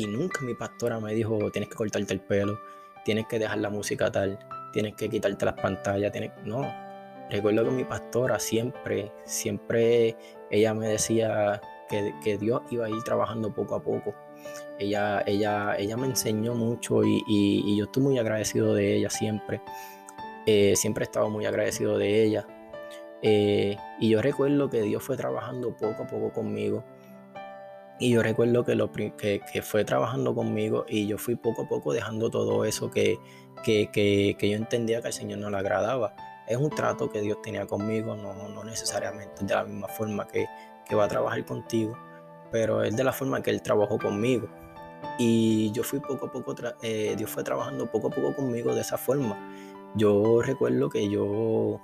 nunca 0.03 0.41
mi 0.41 0.53
pastora 0.53 0.99
me 0.99 1.13
dijo, 1.13 1.49
tienes 1.51 1.69
que 1.69 1.75
cortarte 1.75 2.13
el 2.13 2.19
pelo, 2.21 2.59
tienes 3.05 3.25
que 3.27 3.39
dejar 3.39 3.59
la 3.59 3.69
música 3.69 4.11
tal, 4.11 4.37
tienes 4.73 4.95
que 4.95 5.09
quitarte 5.09 5.45
las 5.45 5.55
pantallas, 5.55 6.11
tienes... 6.11 6.31
No, 6.43 6.69
recuerdo 7.29 7.63
que 7.63 7.71
mi 7.71 7.83
pastora 7.85 8.39
siempre, 8.39 9.11
siempre 9.23 10.15
ella 10.51 10.73
me 10.73 10.89
decía 10.89 11.61
que, 11.89 12.37
Dios 12.37 12.61
iba 12.71 12.87
a 12.87 12.89
ir 12.89 13.01
trabajando 13.03 13.53
poco 13.53 13.75
a 13.75 13.81
poco. 13.81 14.13
Ella, 14.77 15.23
ella, 15.25 15.75
ella 15.77 15.97
me 15.97 16.07
enseñó 16.07 16.53
mucho 16.53 17.03
y, 17.03 17.23
y 17.27 17.77
yo 17.77 17.85
estoy 17.85 18.03
muy 18.03 18.19
agradecido 18.19 18.73
de 18.73 18.95
ella 18.95 19.09
siempre. 19.09 19.61
Eh, 20.45 20.75
siempre 20.75 21.03
he 21.03 21.07
estado 21.07 21.29
muy 21.29 21.45
agradecido 21.45 21.97
de 21.97 22.23
ella. 22.23 22.47
Eh, 23.21 23.77
y 23.99 24.09
yo 24.09 24.21
recuerdo 24.21 24.69
que 24.69 24.81
Dios 24.81 25.01
fue 25.01 25.17
trabajando 25.17 25.75
poco 25.75 26.03
a 26.03 26.07
poco 26.07 26.31
conmigo. 26.31 26.83
Y 27.97 28.11
yo 28.11 28.21
recuerdo 28.21 28.65
que, 28.65 28.75
lo, 28.75 28.91
que, 28.91 29.61
fue 29.63 29.85
trabajando 29.85 30.35
conmigo 30.35 30.85
y 30.87 31.07
yo 31.07 31.17
fui 31.17 31.35
poco 31.35 31.61
a 31.61 31.67
poco 31.67 31.93
dejando 31.93 32.29
todo 32.29 32.65
eso 32.65 32.91
que, 32.91 33.17
que, 33.63 34.35
yo 34.41 34.57
entendía 34.57 35.01
que 35.01 35.07
al 35.07 35.13
Señor 35.13 35.39
no 35.39 35.49
le 35.49 35.57
agradaba. 35.57 36.13
Es 36.45 36.57
un 36.57 36.69
trato 36.69 37.09
que 37.09 37.21
Dios 37.21 37.41
tenía 37.41 37.65
conmigo, 37.65 38.15
no, 38.15 38.33
no 38.49 38.63
necesariamente 38.65 39.45
de 39.45 39.53
la 39.53 39.63
misma 39.63 39.87
forma 39.87 40.27
que, 40.27 40.45
va 40.93 41.05
a 41.05 41.07
trabajar 41.07 41.43
contigo, 41.45 41.97
pero 42.51 42.83
es 42.83 42.95
de 42.95 43.03
la 43.03 43.11
forma 43.11 43.41
que 43.41 43.49
Él 43.49 43.61
trabajó 43.61 43.97
conmigo. 43.97 44.47
Y 45.17 45.71
yo 45.71 45.83
fui 45.83 45.99
poco 45.99 46.25
a 46.27 46.31
poco, 46.31 46.53
eh, 46.83 47.15
Dios 47.17 47.29
fue 47.29 47.43
trabajando 47.43 47.89
poco 47.89 48.07
a 48.07 48.11
poco 48.11 48.35
conmigo 48.35 48.75
de 48.75 48.81
esa 48.81 48.97
forma. 48.97 49.37
Yo 49.95 50.41
recuerdo 50.41 50.89
que 50.89 51.09
yo, 51.09 51.79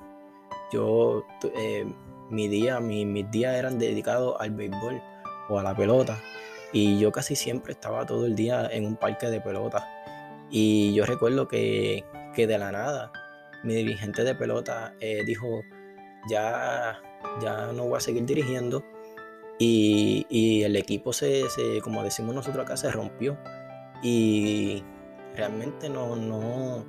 yo, 0.73 1.23
eh, 1.55 1.85
mi 2.29 2.49
día, 2.49 2.81
mis 2.81 3.31
días 3.31 3.55
eran 3.55 3.79
dedicados 3.79 4.35
al 4.39 4.51
béisbol 4.51 5.01
a 5.59 5.63
la 5.63 5.75
pelota. 5.75 6.17
Y 6.73 6.99
yo 6.99 7.11
casi 7.11 7.35
siempre 7.35 7.73
estaba 7.73 8.05
todo 8.05 8.25
el 8.25 8.35
día 8.35 8.67
en 8.71 8.85
un 8.85 8.95
parque 8.95 9.29
de 9.29 9.41
pelota. 9.41 9.87
Y 10.49 10.93
yo 10.93 11.05
recuerdo 11.05 11.47
que, 11.47 12.05
de 12.35 12.57
la 12.57 12.71
nada 12.71 13.11
mi 13.63 13.75
dirigente 13.75 14.23
de 14.23 14.33
pelota 14.33 14.95
eh, 14.99 15.23
dijo, 15.23 15.61
ya, 16.27 16.99
ya 17.39 17.71
no 17.73 17.85
voy 17.85 17.97
a 17.97 17.99
seguir 17.99 18.25
dirigiendo. 18.25 18.83
Y, 19.59 20.63
el 20.63 20.75
equipo 20.75 21.13
se, 21.13 21.45
como 21.83 22.03
decimos 22.03 22.33
nosotros 22.33 22.65
acá, 22.65 22.77
se 22.77 22.89
rompió. 22.91 23.37
Y 24.01 24.83
realmente 25.35 25.87
no, 25.87 26.15
no, 26.15 26.83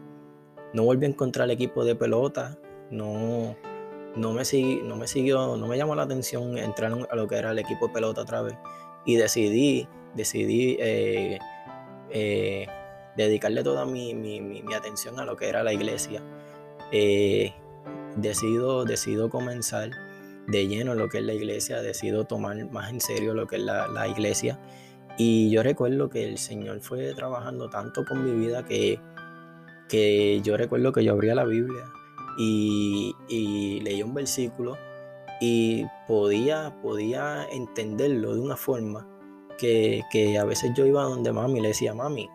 no 0.73 0.85
volví 0.85 1.05
a 1.05 1.11
encontrar 1.11 1.45
el 1.45 1.51
equipo 1.51 1.85
de 1.85 1.95
pelota, 1.95 2.59
no, 2.91 3.57
no, 4.17 4.33
me, 4.33 4.43
no 4.85 4.97
me 4.97 5.07
siguió, 5.07 5.57
no 5.57 5.67
me 5.67 5.77
llamó 5.77 5.95
la 5.95 6.03
atención 6.03 6.59
entrar 6.59 6.93
a 7.11 7.17
lo 7.17 7.29
que 7.29 7.37
era 7.37 7.53
el 7.53 7.59
equipo 7.59 7.89
de 7.89 7.95
pelota 7.95 8.23
otra 8.23 8.43
vez. 8.43 8.55
Y 9.05 9.17
decidí, 9.17 9.89
decidí 10.15 10.77
eh, 10.81 11.39
eh, 12.11 12.67
dedicarle 13.17 13.63
toda 13.63 13.87
mi, 13.87 14.63
atención 14.77 15.19
a 15.19 15.25
lo 15.25 15.37
que 15.37 15.49
era 15.49 15.63
la 15.63 15.73
iglesia. 15.73 16.23
Eh, 16.93 17.53
decido, 18.17 18.85
decido 18.85 19.31
comenzar 19.31 19.91
de 20.47 20.67
lleno 20.67 20.95
lo 20.95 21.09
que 21.09 21.19
es 21.19 21.25
la 21.25 21.33
iglesia, 21.33 21.81
decido 21.81 22.25
tomar 22.25 22.71
más 22.71 22.91
en 22.91 23.01
serio 23.01 23.33
lo 23.33 23.47
que 23.47 23.57
es 23.57 23.63
la, 23.63 24.09
iglesia 24.09 24.59
Y 25.17 25.51
yo 25.51 25.63
recuerdo 25.63 26.11
que 26.11 26.29
el 26.29 26.37
Señor 26.37 26.81
fue 26.81 27.15
trabajando 27.15 27.71
tanto 27.71 28.05
con 28.05 28.25
mi 28.25 28.33
vida 28.33 28.65
que, 28.65 29.01
que 29.89 30.41
yo 30.43 30.57
recuerdo 30.57 30.93
que 30.93 31.05
yo 31.05 31.13
abría 31.13 31.35
la 31.35 31.45
Biblia 31.45 31.85
y, 32.39 33.15
y 33.29 34.03
un 34.03 34.15
versículo 34.15 34.77
y 35.41 35.85
podía, 36.07 36.73
podía 36.83 37.45
entenderlo 37.51 38.35
de 38.35 38.41
una 38.41 38.57
forma 38.57 39.09
que, 39.59 40.39
a 40.41 40.45
veces 40.45 40.71
yo 40.75 40.87
iba 40.87 41.03
donde 41.03 41.33
mami 41.33 41.59
y 41.59 41.63
le 41.63 41.69
decía, 41.69 41.95
mami, 41.95 42.29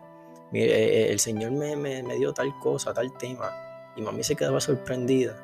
eh, 0.52 0.64
eh, 0.64 1.08
el 1.10 1.18
Señor 1.18 1.52
me, 1.52 1.76
me, 1.76 2.02
dio 2.16 2.32
tal 2.32 2.52
cosa, 2.58 2.92
tal 2.94 3.16
tema, 3.18 3.50
y 3.96 4.02
mami 4.02 4.22
se 4.22 4.36
quedaba 4.36 4.60
sorprendida. 4.60 5.36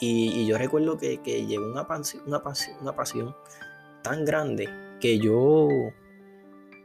Y, 0.00 0.46
yo 0.46 0.56
recuerdo 0.56 0.96
que, 0.96 1.18
llegó 1.24 1.66
una, 1.66 1.86
una, 2.26 2.42
una 2.80 2.96
pasión 2.96 3.34
tan 4.02 4.24
grande 4.24 4.68
que 5.00 5.18
yo, 5.18 5.68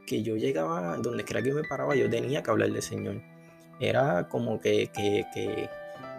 que 0.06 0.22
yo 0.22 0.36
llegaba, 0.36 0.96
donde 0.98 1.24
quiera 1.24 1.42
que 1.42 1.52
me 1.52 1.62
paraba, 1.64 1.94
yo 1.94 2.10
tenía 2.10 2.42
que 2.42 2.50
hablar 2.50 2.70
del 2.70 2.82
Señor. 2.82 3.22
Era 3.80 4.28
como 4.28 4.60
que, 4.60 4.90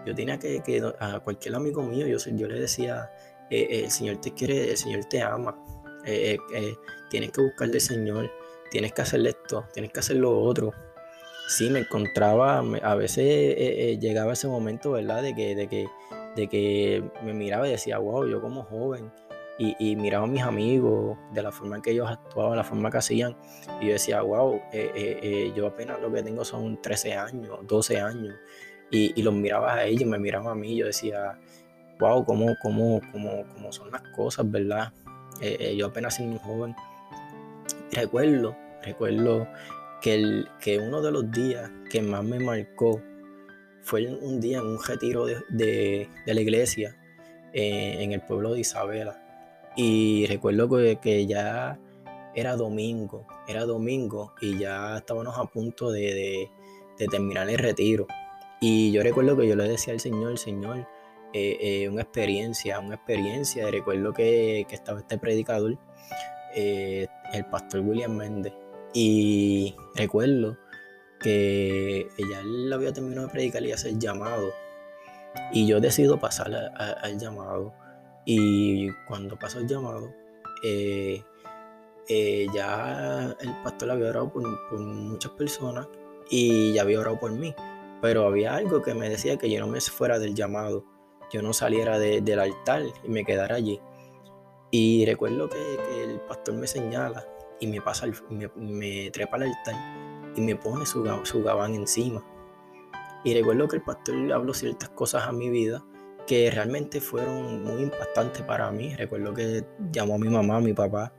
yo 0.08 0.16
tenía 0.16 0.40
que, 0.40 0.82
a 1.00 1.20
cualquier 1.20 1.56
amigo 1.56 1.84
mío, 1.84 2.08
yo, 2.08 2.18
yo 2.18 2.48
le 2.48 2.62
decía, 2.62 3.12
eh, 3.50 3.82
el 3.84 3.92
Señor 3.92 4.22
te 4.22 4.34
quiere, 4.34 4.72
el 4.72 4.78
Señor 4.78 5.04
te 5.06 5.22
ama. 5.22 5.62
Eh, 6.06 6.38
eh, 6.54 6.76
tienes 7.10 7.32
que 7.32 7.42
buscar 7.42 7.68
del 7.70 7.82
Señor, 7.82 8.32
tienes 8.72 8.94
que 8.94 9.02
hacer 9.02 9.28
esto, 9.28 9.66
tienes 9.74 9.92
que 9.92 10.00
hacer 10.00 10.16
lo 10.16 10.40
otro. 10.40 10.72
Sí, 11.50 11.70
me 11.70 11.80
encontraba, 11.80 12.60
a 12.60 12.96
veces 12.96 14.00
llegaba 14.00 14.34
ese 14.34 14.48
momento, 14.48 14.92
¿verdad? 14.94 15.22
De 15.24 15.36
que, 15.36 15.56
de, 15.56 15.68
que, 15.68 15.88
de 16.38 16.48
que 16.48 17.04
me 17.24 17.34
miraba 17.34 17.68
y 17.68 17.72
decía, 17.72 17.98
wow, 17.98 18.26
yo 18.28 18.42
como 18.42 18.64
joven, 18.64 19.12
y, 19.60 19.96
miraba 19.96 20.26
a 20.26 20.28
mis 20.28 20.44
amigos 20.44 21.18
de 21.34 21.42
la 21.42 21.52
forma 21.52 21.78
en 21.78 21.82
que 21.82 21.92
ellos 21.92 22.10
actuaban, 22.10 22.58
la 22.58 22.64
forma 22.64 22.92
que 22.92 22.98
hacían, 22.98 23.36
y 23.82 23.88
yo 23.88 23.94
decía, 23.94 24.22
wow, 24.22 24.62
yo 25.56 25.68
apenas 25.68 26.00
lo 26.00 26.12
que 26.12 26.22
tengo 26.22 26.46
son 26.46 26.82
13 26.82 27.14
años, 27.14 27.60
12 27.64 28.00
años, 28.00 28.36
y, 28.90 29.22
los 29.22 29.34
miraba 29.34 29.76
a 29.76 29.86
ellos, 29.86 30.10
me 30.10 30.20
miraba 30.20 30.52
a 30.52 30.56
mí, 30.56 30.76
yo 30.76 30.86
decía, 30.86 31.38
wow, 32.00 32.24
cómo, 32.24 32.56
cómo, 32.62 33.02
cómo, 33.12 33.46
cómo 33.54 33.72
son 33.72 33.92
las 33.92 34.02
cosas, 34.16 34.50
¿verdad? 34.50 34.94
Eh, 35.42 35.58
eh, 35.60 35.76
yo 35.76 35.88
apenas 35.88 36.16
siendo 36.16 36.36
un 36.36 36.40
joven. 36.40 36.76
Recuerdo, 37.92 38.56
recuerdo 38.84 39.48
que, 40.02 40.16
el, 40.16 40.48
que 40.62 40.80
uno 40.80 41.02
de 41.02 41.12
los 41.12 41.32
días 41.32 41.70
que 41.90 42.02
más 42.02 42.24
me 42.24 42.40
marcó 42.40 43.02
fue 43.82 44.08
un 44.08 44.42
día 44.42 44.60
en 44.60 44.66
un 44.66 44.84
retiro 44.84 45.26
de, 45.26 46.10
la 46.26 46.42
iglesia 46.42 46.98
eh, 47.54 47.98
en 48.00 48.14
el 48.14 48.22
pueblo 48.22 48.54
de 48.54 48.62
Isabela. 48.62 49.24
Y 49.76 50.26
recuerdo 50.28 50.70
que, 51.00 51.26
ya 51.28 51.80
era 52.36 52.56
domingo, 52.56 53.26
era 53.48 53.66
domingo 53.66 54.34
y 54.42 54.60
ya 54.60 54.98
estábamos 54.98 55.38
a 55.38 55.46
punto 55.46 55.92
de, 55.92 56.50
de 56.98 57.08
terminar 57.08 57.50
el 57.50 57.58
retiro. 57.58 58.08
Y 58.60 58.92
yo 58.92 59.04
recuerdo 59.04 59.38
que 59.38 59.48
yo 59.48 59.56
le 59.56 59.68
decía 59.68 59.94
al 59.94 60.00
Señor, 60.00 60.38
Señor, 60.38 60.88
eh, 61.34 61.58
eh, 61.62 61.90
una 61.90 62.02
experiencia, 62.02 62.80
una 62.80 62.96
experiencia. 62.96 63.70
Recuerdo 63.70 64.14
que, 64.14 64.62
estaba 64.70 65.00
este 65.00 65.18
predicador, 65.18 65.78
eh, 66.56 67.08
el 67.34 67.46
pastor 67.46 67.82
William 67.82 68.16
Méndez, 68.16 68.54
y 68.94 69.76
recuerdo 69.96 70.58
que 71.20 72.08
ella 72.18 72.40
él 72.42 72.72
había 72.74 72.94
terminado 72.94 73.28
de 73.28 73.34
predicar 73.34 73.64
y 73.64 73.72
hacer 73.72 73.98
llamado. 74.00 74.50
Y 75.52 75.68
yo 75.68 75.80
decido 75.80 76.20
pasar 76.20 76.52
al 76.54 77.20
llamado. 77.20 77.74
Y 78.26 78.90
cuando 79.08 79.38
pasó 79.38 79.60
el 79.60 79.68
llamado, 79.68 80.12
ya 82.54 83.36
el 83.40 83.64
pastor 83.64 83.92
había 83.92 84.10
orado 84.10 84.32
por, 84.32 84.80
muchas 84.80 85.32
personas 85.34 85.88
y 86.32 86.74
ya 86.74 86.82
había 86.82 87.00
orado 87.00 87.20
por 87.20 87.32
mí. 87.32 87.54
Pero 88.02 88.28
había 88.28 88.56
algo 88.56 88.82
que 88.82 88.94
me 88.94 89.10
decía 89.10 89.38
que 89.38 89.50
yo 89.50 89.60
no 89.60 89.68
me 89.68 89.82
fuera 89.82 90.20
del 90.20 90.36
llamado 90.36 90.86
yo 91.32 91.42
no 91.42 91.54
saliera 91.54 92.00
del 92.00 92.40
altar 92.40 92.84
y 93.04 93.10
me 93.10 93.26
quedara 93.26 93.56
allí. 93.56 93.82
Y 94.72 95.06
recuerdo 95.06 95.50
que, 95.50 96.04
el 96.04 96.20
pastor 96.22 96.56
me 96.56 96.68
señala 96.68 97.26
y 97.60 97.68
me 97.68 97.82
pasa, 97.82 98.08
me, 98.56 99.12
trepa 99.12 99.38
al 99.38 99.44
altar 99.44 99.76
y 100.36 100.42
me 100.42 100.56
pone 100.56 100.86
su, 100.86 101.06
su 101.24 101.44
gabán 101.44 101.76
encima. 101.76 102.24
Y 103.24 103.34
recuerdo 103.34 103.68
que 103.68 103.78
el 103.78 103.82
pastor 103.82 104.16
habló 104.32 104.54
ciertas 104.54 104.90
cosas 104.90 105.24
a 105.24 105.32
mi 105.32 105.50
vida 105.50 105.84
que 106.26 106.52
realmente 106.52 107.02
fueron 107.02 107.64
muy 107.64 107.84
impactantes 107.84 108.42
para 108.44 108.70
mí. 108.72 108.96
Recuerdo 108.96 109.34
que 109.34 109.66
llamó 109.92 110.16
a 110.16 110.18
mi 110.18 110.30
mamá, 110.30 110.58
a 110.58 110.62
mi 110.62 110.74
papá, 110.74 111.14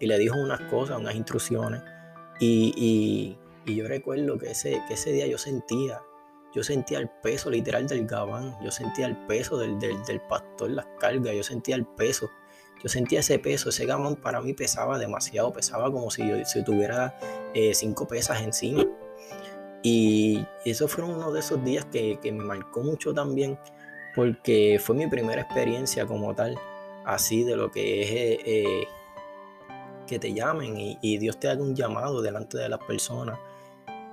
y 0.00 0.06
le 0.06 0.18
dijo 0.18 0.36
unas 0.36 0.60
cosas, 0.62 0.98
unas 0.98 1.14
instrucciones. 1.14 1.82
Y, 2.40 3.36
y, 3.66 3.76
yo 3.76 3.86
recuerdo 3.86 4.38
que 4.38 4.50
ese, 4.50 4.82
que 4.88 4.94
ese 4.94 5.12
día 5.12 5.26
yo 5.26 5.38
sentía 5.38 6.00
yo 6.54 6.62
sentía 6.62 6.98
el 6.98 7.08
peso 7.08 7.50
literal 7.50 7.86
del 7.88 8.06
gabán, 8.06 8.56
yo 8.62 8.70
sentía 8.70 9.06
el 9.06 9.16
peso 9.26 9.56
del, 9.56 9.78
del, 9.78 10.20
pastor, 10.28 10.70
las 10.70 10.86
cargas, 10.98 11.34
yo 11.34 11.42
sentía 11.42 11.76
el 11.76 11.86
peso, 11.86 12.30
yo 12.82 12.88
sentía 12.88 13.20
ese 13.20 13.38
peso, 13.38 13.70
ese 13.70 13.86
gabán 13.86 14.16
para 14.16 14.40
mí 14.42 14.52
pesaba 14.52 14.98
demasiado, 14.98 15.52
pesaba 15.52 15.90
como 15.90 16.10
si 16.10 16.28
yo 16.28 16.44
si 16.44 16.62
tuviera 16.62 17.16
eh, 17.54 17.72
cinco 17.74 18.06
pesas 18.06 18.42
encima. 18.42 18.84
Y 19.82 20.44
eso 20.64 20.86
fue 20.88 21.04
uno 21.04 21.32
de 21.32 21.40
esos 21.40 21.64
días 21.64 21.86
que, 21.86 22.18
me 22.24 22.44
marcó 22.44 22.82
mucho 22.82 23.14
también, 23.14 23.58
porque 24.14 24.78
fue 24.78 24.94
mi 24.94 25.06
primera 25.06 25.42
experiencia 25.42 26.06
como 26.06 26.34
tal, 26.34 26.58
así 27.06 27.44
de 27.44 27.56
lo 27.56 27.70
que 27.70 28.02
es 28.02 28.10
eh, 28.10 28.40
eh, 28.44 28.84
que 30.06 30.18
te 30.18 30.34
llamen 30.34 30.76
y, 30.76 31.16
Dios 31.16 31.40
te 31.40 31.48
haga 31.48 31.62
un 31.62 31.74
llamado 31.74 32.20
delante 32.20 32.58
de 32.58 32.68
las 32.68 32.80
personas. 32.80 33.38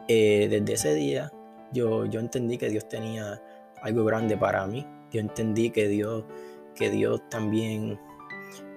desde 0.08 0.74
ese 0.74 0.94
día 0.96 1.32
yo, 1.72 2.06
yo 2.06 2.20
entendí 2.20 2.58
que 2.58 2.70
Dios 2.70 2.88
tenía 2.88 3.42
algo 3.82 4.06
grande 4.06 4.38
para 4.38 4.66
mí. 4.66 4.86
Yo 5.12 5.20
entendí 5.20 5.72
que 5.72 5.88
Dios, 5.88 6.26
que 6.76 6.90
Dios 6.90 7.22
también 7.30 8.00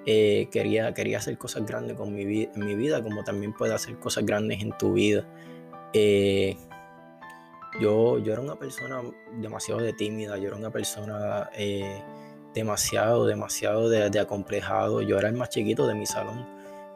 eh, 0.07 0.49
quería, 0.51 0.93
quería 0.95 1.19
hacer 1.19 1.39
cosas 1.39 1.65
grandes 1.67 1.97
con 1.97 2.13
mi, 2.15 2.43
en 2.43 2.67
mi 2.67 2.75
vida, 2.75 3.03
como 3.03 3.23
también 3.25 3.53
puede 3.53 3.75
hacer 3.75 3.99
cosas 3.99 4.25
grandes 4.25 4.63
en 4.63 4.77
tu 4.79 4.95
vida. 4.95 5.27
Eh, 5.93 6.57
yo, 7.81 8.19
yo 8.19 8.33
era 8.33 8.43
una 8.43 8.57
persona 8.57 9.03
demasiado 9.41 9.81
de 9.81 9.93
tímida, 9.93 10.37
yo 10.39 10.49
era 10.49 10.57
una 10.57 10.71
persona 10.71 11.51
eh, 11.55 12.03
demasiado, 12.55 13.27
demasiado 13.27 13.89
de, 13.89 14.11
de, 14.11 14.21
acomplejado. 14.21 15.03
Yo 15.03 15.19
era 15.19 15.29
el 15.29 15.35
más 15.35 15.51
chiquito 15.51 15.87
de 15.87 15.95
mi 15.95 16.07
salón. 16.07 16.47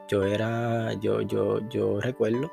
Yo 0.09 0.25
era, 0.25 0.93
yo, 0.95 1.23
yo, 1.23 1.67
yo 1.69 2.01
recuerdo 2.01 2.51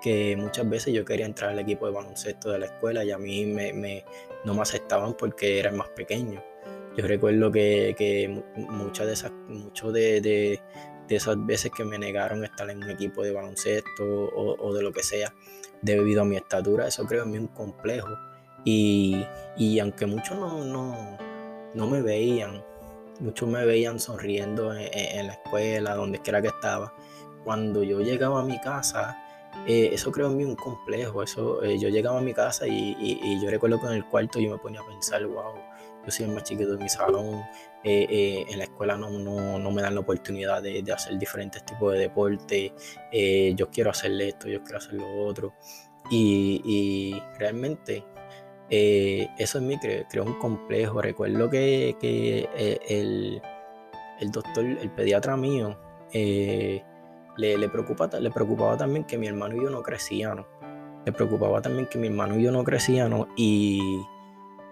que 0.00 0.36
muchas 0.36 0.68
veces 0.68 0.94
yo 0.94 1.04
quería 1.04 1.26
entrar 1.26 1.50
al 1.50 1.58
equipo 1.58 1.86
de 1.86 1.92
baloncesto 1.92 2.50
de 2.50 2.58
la 2.58 2.66
escuela 2.66 3.04
y 3.04 3.10
a 3.10 3.18
mí 3.18 3.46
me, 3.46 4.04
no 4.44 4.54
me 4.54 4.62
aceptaban 4.62 5.14
porque 5.14 5.58
era 5.58 5.72
más 5.72 5.88
pequeño. 5.90 6.42
Yo 6.96 7.06
recuerdo 7.06 7.50
que, 7.50 8.42
muchas 8.56 9.06
de 9.06 9.12
esas, 9.12 9.32
mucho 9.48 9.92
de, 9.92 10.60
esas 11.08 11.44
veces 11.44 11.70
que 11.76 11.84
me 11.84 11.98
negaron 11.98 12.44
estar 12.44 12.70
en 12.70 12.82
un 12.82 12.90
equipo 12.90 13.22
de 13.22 13.32
baloncesto 13.32 14.02
o, 14.02 14.74
de 14.74 14.82
lo 14.82 14.92
que 14.92 15.02
sea, 15.02 15.34
debido 15.82 16.22
a 16.22 16.24
mi 16.24 16.36
estatura, 16.36 16.86
eso 16.86 17.04
creo 17.04 17.24
en 17.24 17.30
mí 17.30 17.38
un 17.38 17.48
complejo. 17.48 18.08
Y, 18.64 19.26
aunque 19.80 20.06
muchos 20.06 20.38
no, 20.38 21.18
no, 21.74 21.86
me 21.86 22.00
veían, 22.00 22.64
muchos 23.20 23.48
me 23.48 23.64
veían 23.66 24.00
sonriendo 24.00 24.74
en, 24.74 24.88
en 24.92 25.26
la 25.26 25.34
escuela, 25.34 25.94
donde 25.94 26.20
quiera 26.20 26.40
que 26.40 26.48
estaba, 26.48 26.94
cuando 27.44 27.82
yo 27.82 28.00
llegaba 28.00 28.40
a 28.40 28.44
mi 28.44 28.58
casa, 28.60 29.22
eh, 29.66 29.90
eso 29.92 30.12
creó 30.12 30.28
en 30.28 30.36
mí 30.36 30.44
un 30.44 30.56
complejo. 30.56 31.22
Eso, 31.22 31.62
eh, 31.62 31.78
yo 31.78 31.88
llegaba 31.88 32.18
a 32.18 32.22
mi 32.22 32.34
casa 32.34 32.66
y, 32.66 33.40
yo 33.40 33.50
recuerdo 33.50 33.80
que 33.80 33.86
en 33.86 33.92
el 33.94 34.04
cuarto 34.04 34.38
yo 34.38 34.50
me 34.50 34.58
ponía 34.58 34.80
a 34.80 34.86
pensar, 34.86 35.24
wow, 35.26 35.54
yo 36.04 36.10
soy 36.10 36.26
el 36.26 36.32
más 36.32 36.44
chiquito 36.44 36.76
de 36.76 36.82
mi 36.82 36.88
salón, 36.88 37.42
eh, 37.82 38.44
en 38.48 38.58
la 38.58 38.64
escuela 38.64 38.96
no, 38.96 39.10
no, 39.10 39.70
me 39.70 39.82
dan 39.82 39.94
la 39.94 40.00
oportunidad 40.00 40.62
de, 40.62 40.84
hacer 40.92 41.18
diferentes 41.18 41.64
tipos 41.64 41.92
de 41.92 42.00
deporte, 42.00 42.72
yo 43.56 43.70
quiero 43.70 43.90
hacer 43.90 44.12
esto, 44.20 44.48
yo 44.48 44.62
quiero 44.62 44.78
hacer 44.78 44.94
lo 44.94 45.24
otro. 45.24 45.54
Y, 46.10 47.20
realmente 47.38 48.04
eso 48.68 49.58
en 49.58 49.66
mí 49.66 49.78
creó, 50.08 50.24
un 50.24 50.38
complejo. 50.38 51.00
Recuerdo 51.00 51.50
que, 51.50 51.96
el, 52.88 53.42
el, 54.20 54.30
doctor, 54.30 54.64
el 54.64 54.90
pediatra 54.90 55.36
mío, 55.36 55.76
le, 57.36 57.68
preocupa, 57.68 58.08
le 58.18 58.30
preocupaba 58.30 58.76
también 58.76 59.04
que 59.04 59.18
mi 59.18 59.26
hermano 59.26 59.56
y 59.56 59.62
yo 59.62 59.70
no 59.70 59.82
crecíamos. 59.82 60.46
Le 61.04 61.12
preocupaba 61.12 61.60
también 61.62 61.86
que 61.86 61.98
mi 61.98 62.08
hermano 62.08 62.38
y 62.38 62.42
yo 62.42 62.52
no 62.52 62.64
crecíamos. 62.64 63.28
Y, 63.36 64.02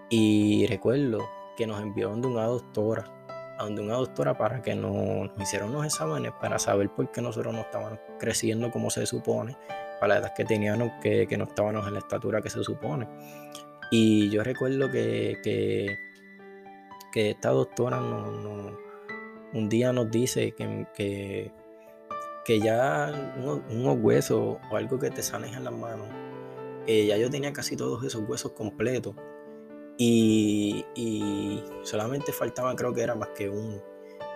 y 0.09 0.67
recuerdo 0.67 1.27
que 1.55 1.67
nos 1.67 1.81
envió 1.81 2.09
donde 2.09 2.27
una 2.27 2.45
doctora, 2.45 3.05
a 3.57 3.65
una 3.65 3.95
doctora 3.95 4.37
para 4.37 4.61
que 4.61 4.75
nos, 4.75 5.29
hicieran 5.39 5.69
unos 5.69 5.85
exámenes 5.85 6.33
para 6.41 6.59
saber 6.59 6.89
por 6.89 7.11
qué 7.11 7.21
nosotros 7.21 7.53
no 7.53 7.61
estábamos 7.61 7.99
creciendo 8.19 8.71
como 8.71 8.89
se 8.89 9.05
supone, 9.05 9.55
para 9.99 10.15
la 10.15 10.19
edad 10.19 10.33
que 10.33 10.43
teníamos, 10.43 10.91
que, 11.01 11.27
no 11.37 11.45
estábamos 11.45 11.87
en 11.87 11.93
la 11.93 11.99
estatura 11.99 12.41
que 12.41 12.49
se 12.49 12.63
supone. 12.63 13.07
Y 13.91 14.29
yo 14.29 14.43
recuerdo 14.43 14.91
que, 14.91 15.37
que, 15.43 17.29
esta 17.29 17.51
doctora 17.51 18.01
no, 18.01 18.77
un 19.53 19.69
día 19.69 19.93
nos 19.93 20.11
dice 20.11 20.51
que, 20.51 20.85
que 20.93 21.53
ya 22.47 23.33
unos, 23.37 23.97
huesos 23.99 24.57
o 24.71 24.75
algo 24.75 24.99
que 24.99 25.09
te 25.09 25.23
sanes 25.23 25.55
en 25.55 25.63
las 25.63 25.73
manos, 25.73 26.07
eh, 26.87 27.07
ya 27.07 27.17
yo 27.17 27.29
tenía 27.29 27.51
casi 27.51 27.75
todos 27.75 28.03
esos 28.03 28.23
huesos 28.27 28.51
completos 28.51 29.15
y, 29.97 30.85
solamente 31.83 32.31
faltaba 32.31 32.75
creo 32.75 32.93
que 32.93 33.01
era 33.01 33.15
más 33.15 33.29
que 33.29 33.49
uno. 33.49 33.81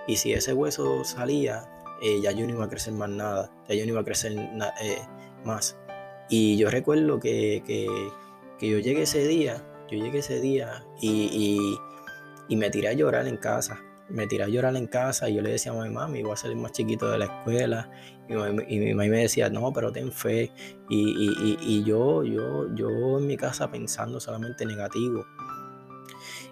Y 0.07 0.15
si 0.15 0.33
ese 0.33 0.53
hueso 0.53 1.03
salía, 1.03 1.69
eh, 2.01 2.19
ya 2.21 2.31
yo 2.31 2.45
no 2.47 2.53
iba 2.53 2.65
a 2.65 2.69
crecer 2.69 2.93
más 2.93 3.09
nada, 3.09 3.51
ya 3.67 3.75
yo 3.75 3.85
no 3.85 3.91
iba 3.91 4.01
a 4.01 4.05
crecer 4.05 4.31
eh, 4.33 5.01
más. 5.43 5.77
Y 6.29 6.57
yo 6.57 6.69
recuerdo 6.69 7.19
que, 7.19 7.63
yo 8.59 8.79
llegué 8.79 9.03
ese 9.03 9.27
día, 9.27 9.63
yo 9.89 9.97
llegué 9.99 10.19
ese 10.19 10.39
día 10.39 10.85
y, 11.01 11.77
y 12.47 12.55
me 12.55 12.69
tiré 12.69 12.89
a 12.89 12.93
llorar 12.93 13.27
en 13.27 13.37
casa 13.37 13.83
me 14.09 14.27
tiré 14.27 14.43
a 14.43 14.47
llorar 14.47 14.75
en 14.75 14.87
casa 14.87 15.29
y 15.29 15.35
yo 15.35 15.41
le 15.41 15.51
decía 15.51 15.71
a 15.71 15.75
mi 15.75 15.89
mamá, 15.89 16.07
voy 16.07 16.23
a 16.23 16.47
el 16.47 16.55
más 16.55 16.71
chiquito 16.71 17.09
de 17.09 17.19
la 17.19 17.25
escuela. 17.25 17.89
Y, 18.27 18.79
mi 18.79 18.93
mamá 18.93 19.09
me 19.09 19.21
decía, 19.21 19.49
no, 19.49 19.71
pero 19.73 19.91
ten 19.91 20.11
fe. 20.11 20.51
Y, 20.89 21.83
yo, 21.83 22.23
yo, 22.23 22.73
yo 22.75 23.19
en 23.19 23.27
mi 23.27 23.37
casa 23.37 23.69
pensando 23.69 24.19
solamente 24.19 24.65
negativo. 24.65 25.25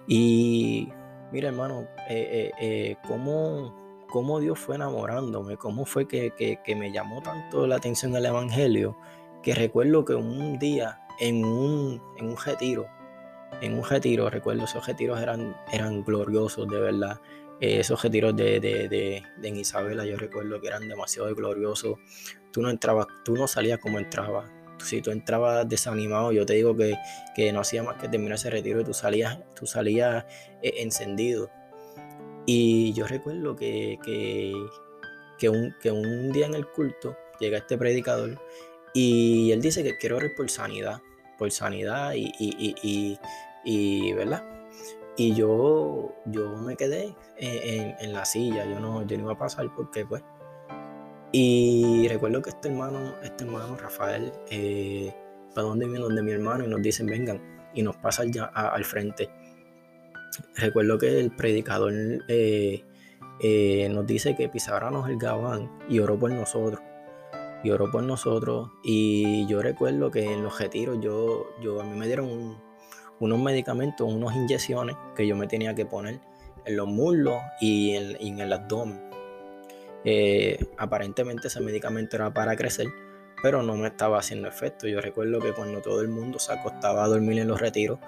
Y 0.06 0.88
mira, 1.32 1.48
hermano, 1.48 1.86
eh, 2.08 2.50
eh, 2.50 2.52
eh, 2.60 2.96
cómo, 3.06 4.40
Dios 4.40 4.58
fue 4.58 4.76
enamorándome, 4.76 5.56
cómo 5.56 5.84
fue 5.84 6.08
que, 6.08 6.32
que, 6.36 6.74
me 6.74 6.92
llamó 6.92 7.20
tanto 7.20 7.66
la 7.66 7.76
atención 7.76 8.16
el 8.16 8.26
Evangelio, 8.26 8.96
que 9.42 9.54
recuerdo 9.54 10.04
que 10.04 10.14
un 10.14 10.58
día 10.58 11.00
en 11.20 11.44
un, 11.44 12.02
en 12.16 12.30
un 12.30 12.36
retiro, 12.36 12.86
en 13.60 13.74
un 13.74 13.84
retiro, 13.84 14.30
recuerdo, 14.30 14.64
esos 14.64 14.86
retiros 14.86 15.20
eran, 15.20 15.56
eran 15.72 16.04
gloriosos, 16.04 16.68
de 16.68 16.80
verdad. 16.80 17.20
Eh, 17.60 17.80
esos 17.80 18.00
retiros 18.02 18.36
de, 18.36 18.60
de, 18.60 19.22
en 19.42 19.56
Isabela, 19.56 20.04
yo 20.04 20.16
recuerdo 20.16 20.60
que 20.60 20.68
eran 20.68 20.88
demasiado 20.88 21.34
gloriosos. 21.34 21.98
Tú 22.52 22.62
no 22.62 22.70
entrabas, 22.70 23.06
tú 23.24 23.34
no 23.34 23.48
salías 23.48 23.78
como 23.78 23.98
entrabas. 23.98 24.50
Si 24.84 25.02
tú 25.02 25.10
entrabas 25.10 25.68
desanimado, 25.68 26.30
yo 26.30 26.46
te 26.46 26.54
digo 26.54 26.76
que, 26.76 27.52
no 27.52 27.60
hacía 27.60 27.82
más 27.82 27.96
que 27.96 28.08
terminar 28.08 28.36
ese 28.36 28.50
retiro 28.50 28.80
y 28.80 28.84
tú 28.84 28.94
salías, 28.94 29.38
tú 29.56 29.66
salías 29.66 30.24
eh, 30.62 30.74
encendido. 30.78 31.50
Y 32.46 32.92
yo 32.94 33.06
recuerdo 33.06 33.56
que, 33.56 33.98
que, 34.04 35.48
un, 35.48 35.74
que 35.82 35.90
un 35.90 36.32
día 36.32 36.46
en 36.46 36.54
el 36.54 36.66
culto 36.66 37.16
llega 37.40 37.58
este 37.58 37.76
predicador 37.76 38.40
y 38.94 39.50
él 39.52 39.60
dice 39.60 39.82
que 39.82 39.98
quiero 39.98 40.16
orar 40.16 40.30
por 40.36 40.48
sanidad, 40.48 41.02
por 41.36 41.50
sanidad 41.50 42.14
y, 42.14 42.32
y, 42.38 42.74
y, 42.82 43.18
y 43.64 44.12
¿verdad? 44.14 44.57
Y 45.20 45.34
yo, 45.34 46.14
yo 46.26 46.56
me 46.58 46.76
quedé 46.76 47.12
en, 47.36 48.12
la 48.12 48.24
silla, 48.24 48.64
yo 48.64 48.78
no, 48.78 49.04
yo 49.04 49.16
no 49.16 49.24
iba 49.24 49.32
a 49.32 49.38
pasar 49.38 49.68
porque 49.74 50.06
pues. 50.06 50.22
Y 51.32 52.06
recuerdo 52.08 52.40
que 52.40 52.50
este 52.50 52.68
hermano, 52.68 53.14
este 53.24 53.42
hermano 53.42 53.76
Rafael, 53.76 54.32
eh, 54.48 55.12
va 55.58 55.62
donde, 55.62 55.86
donde 55.86 56.22
mi 56.22 56.30
hermano 56.30 56.64
y 56.64 56.68
nos 56.68 56.80
dicen 56.80 57.06
vengan 57.06 57.42
y 57.74 57.82
nos 57.82 57.96
pasan 57.96 58.32
ya 58.32 58.44
al 58.44 58.84
frente. 58.84 59.28
Recuerdo 60.54 60.98
que 60.98 61.18
el 61.18 61.34
predicador 61.34 61.92
eh, 62.28 62.84
eh, 63.40 63.88
nos 63.90 64.06
dice 64.06 64.36
que 64.36 64.48
pisáramos 64.48 65.08
el 65.08 65.18
gabán 65.18 65.68
y 65.88 65.98
oró 65.98 66.16
por 66.16 66.30
nosotros. 66.30 66.80
Y 67.64 67.70
oró 67.70 67.90
por 67.90 68.04
nosotros. 68.04 68.70
Y 68.84 69.48
yo 69.48 69.62
recuerdo 69.62 70.12
que 70.12 70.32
en 70.32 70.44
los 70.44 70.60
retiros 70.60 70.98
yo, 71.00 71.48
yo 71.60 71.80
a 71.80 71.84
mí 71.84 71.98
me 71.98 72.06
dieron 72.06 72.28
un, 72.30 72.67
unos 73.20 73.38
medicamentos, 73.38 74.10
unas 74.12 74.34
inyecciones 74.36 74.96
que 75.16 75.26
yo 75.26 75.36
me 75.36 75.46
tenía 75.46 75.74
que 75.74 75.86
poner 75.86 76.20
en 76.64 76.76
los 76.76 76.86
muslos 76.86 77.40
y 77.60 77.94
en, 77.94 78.40
el 78.40 78.52
abdomen. 78.52 79.00
Eh, 80.04 80.64
aparentemente 80.76 81.48
ese 81.48 81.60
medicamento 81.60 82.16
era 82.16 82.32
para 82.32 82.56
crecer, 82.56 82.88
pero 83.42 83.62
no 83.62 83.74
me 83.76 83.88
estaba 83.88 84.18
haciendo 84.18 84.48
efecto. 84.48 84.86
Yo 84.86 85.00
recuerdo 85.00 85.40
que 85.40 85.52
cuando 85.52 85.80
todo 85.80 86.00
el 86.00 86.08
mundo 86.08 86.38
se 86.38 86.52
acostaba 86.52 87.04
a 87.04 87.08
dormir 87.08 87.38
en 87.40 87.48
los 87.48 87.60
retiros, 87.60 87.98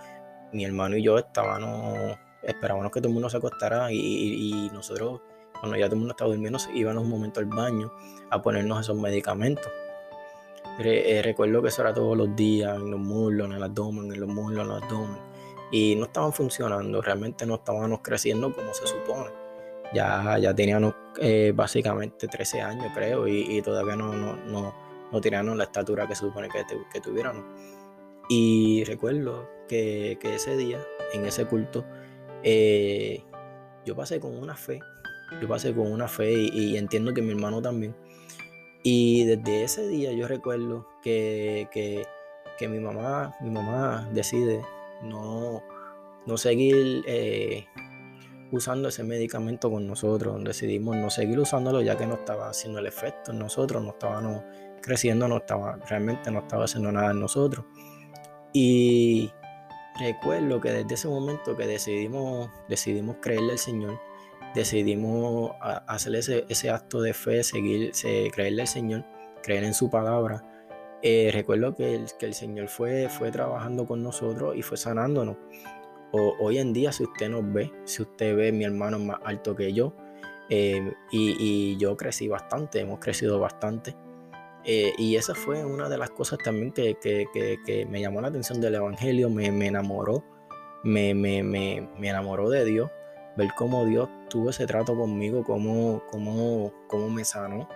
mi 0.52 0.64
hermano 0.64 0.96
y 0.96 1.02
yo 1.02 1.18
estábamos, 1.18 2.18
esperábamos 2.42 2.92
que 2.92 3.00
todo 3.00 3.08
el 3.08 3.14
mundo 3.14 3.30
se 3.30 3.36
acostara 3.38 3.92
y, 3.92 4.70
nosotros, 4.72 5.20
cuando 5.58 5.76
ya 5.76 5.86
todo 5.86 5.94
el 5.94 6.00
mundo 6.00 6.12
estaba 6.12 6.30
durmiendo, 6.30 6.58
íbamos 6.74 7.02
un 7.02 7.10
momento 7.10 7.40
al 7.40 7.46
baño 7.46 7.92
a 8.30 8.42
ponernos 8.42 8.80
esos 8.80 8.96
medicamentos. 8.96 9.70
Eh, 10.78 11.20
recuerdo 11.22 11.60
que 11.62 11.68
eso 11.68 11.82
era 11.82 11.92
todos 11.92 12.16
los 12.16 12.34
días, 12.34 12.76
en 12.76 12.90
los 12.90 13.00
muslos, 13.00 13.48
en 13.48 13.52
el 13.52 13.62
abdomen, 13.62 14.12
en 14.12 14.20
los 14.20 14.28
muslos, 14.28 14.64
en 14.64 14.72
el 14.72 14.82
abdomen. 14.82 15.18
Y 15.72 15.94
no 15.96 16.04
estaban 16.04 16.32
funcionando, 16.32 17.02
realmente 17.02 17.46
no 17.46 17.56
estábamos 17.56 18.00
creciendo 18.02 18.52
como 18.54 18.72
se 18.72 18.86
supone. 18.86 19.30
Ya, 19.92 20.38
ya 20.38 20.54
teníamos 20.54 20.94
eh, 21.20 21.52
básicamente 21.54 22.28
13 22.28 22.60
años, 22.60 22.86
creo, 22.94 23.26
y, 23.26 23.60
todavía 23.62 23.96
no, 23.96 24.14
no, 24.14 24.36
no, 24.36 24.74
no, 25.12 25.20
teníamos 25.20 25.56
la 25.56 25.64
estatura 25.64 26.06
que 26.06 26.14
se 26.14 26.20
supone 26.20 26.48
que, 26.48 26.64
que 26.92 27.00
tuviéramos. 27.00 27.44
Y 28.28 28.84
recuerdo 28.84 29.48
que, 29.68 30.16
que, 30.20 30.36
ese 30.36 30.56
día, 30.56 30.80
en 31.12 31.26
ese 31.26 31.44
culto, 31.46 31.84
eh, 32.42 33.22
yo 33.84 33.96
pasé 33.96 34.20
con 34.20 34.36
una 34.36 34.54
fe, 34.54 34.80
yo 35.40 35.48
pasé 35.48 35.74
con 35.74 35.90
una 35.90 36.06
fe 36.06 36.32
y 36.32 36.76
entiendo 36.76 37.12
que 37.12 37.22
mi 37.22 37.32
hermano 37.32 37.60
también 37.60 37.94
y 38.82 39.24
desde 39.24 39.64
ese 39.64 39.88
día 39.88 40.12
yo 40.12 40.26
recuerdo 40.26 40.86
que, 41.02 41.68
mi 42.60 42.78
mamá, 42.78 43.36
mi 43.40 43.50
mamá 43.50 44.08
decide 44.12 44.62
no, 45.02 45.62
no 46.26 46.36
seguir 46.36 47.02
eh, 47.06 47.66
usando 48.52 48.88
ese 48.88 49.02
medicamento 49.04 49.70
con 49.70 49.86
nosotros. 49.86 50.42
Decidimos 50.44 50.96
no 50.96 51.10
seguir 51.10 51.38
usándolo 51.38 51.82
ya 51.82 51.96
que 51.96 52.06
no 52.06 52.14
estaba 52.14 52.48
haciendo 52.48 52.78
el 52.78 52.86
efecto 52.86 53.32
en 53.32 53.38
nosotros, 53.38 53.82
no 53.82 53.90
estábamos 53.90 54.42
creciendo, 54.82 55.28
no 55.28 55.38
estaba, 55.38 55.76
realmente 55.88 56.30
no 56.30 56.40
estaba 56.40 56.64
haciendo 56.64 56.92
nada 56.92 57.12
en 57.12 57.20
nosotros. 57.20 57.64
Y 58.52 59.30
recuerdo 59.98 60.60
que 60.60 60.72
desde 60.72 60.94
ese 60.94 61.08
momento 61.08 61.56
que 61.56 61.66
decidimos, 61.66 62.50
decidimos 62.68 63.16
creerle 63.20 63.52
al 63.52 63.58
Señor, 63.58 64.00
decidimos 64.54 65.52
hacer 65.60 66.14
ese, 66.16 66.70
acto 66.70 67.00
de 67.00 67.14
fe, 67.14 67.42
seguir, 67.42 67.92
creerle 68.32 68.62
al 68.62 68.68
Señor, 68.68 69.04
creer 69.42 69.64
en 69.64 69.74
su 69.74 69.90
palabra. 69.90 70.44
Eh, 71.02 71.30
recuerdo 71.32 71.74
que 71.74 72.04
el, 72.20 72.34
Señor 72.34 72.68
fue, 72.68 73.08
trabajando 73.32 73.86
con 73.86 74.02
nosotros 74.02 74.56
y 74.56 74.62
fue 74.62 74.76
sanándonos. 74.76 75.36
hoy 76.12 76.58
en 76.58 76.72
día, 76.72 76.92
si 76.92 77.04
usted 77.04 77.28
nos 77.30 77.50
ve, 77.52 77.72
si 77.84 78.02
usted 78.02 78.36
ve 78.36 78.52
mi 78.52 78.64
hermano 78.64 78.98
más 78.98 79.18
alto 79.24 79.56
que 79.56 79.72
yo, 79.72 79.94
eh, 80.50 80.92
y, 81.12 81.76
yo 81.78 81.96
crecí 81.96 82.28
bastante, 82.28 82.80
hemos 82.80 82.98
crecido 82.98 83.38
bastante. 83.38 83.96
Eh, 84.64 84.92
y 84.98 85.16
esa 85.16 85.34
fue 85.34 85.64
una 85.64 85.88
de 85.88 85.96
las 85.96 86.10
cosas 86.10 86.38
también 86.44 86.72
que, 86.72 87.86
me 87.88 88.00
llamó 88.00 88.20
la 88.20 88.28
atención 88.28 88.60
del 88.60 88.74
Evangelio, 88.74 89.30
me, 89.30 89.46
enamoró, 89.46 90.24
me, 90.84 91.14
me, 91.14 91.88
enamoró 92.02 92.50
de 92.50 92.64
Dios 92.64 92.90
ver 93.36 93.48
cómo 93.56 93.86
Dios 93.86 94.08
tuvo 94.30 94.48
ese 94.48 94.66
trato 94.66 94.96
conmigo, 94.96 95.44
cómo, 95.44 96.02
cómo, 96.10 96.72
cómo 96.86 97.10
me 97.10 97.24
sanó. 97.26 97.68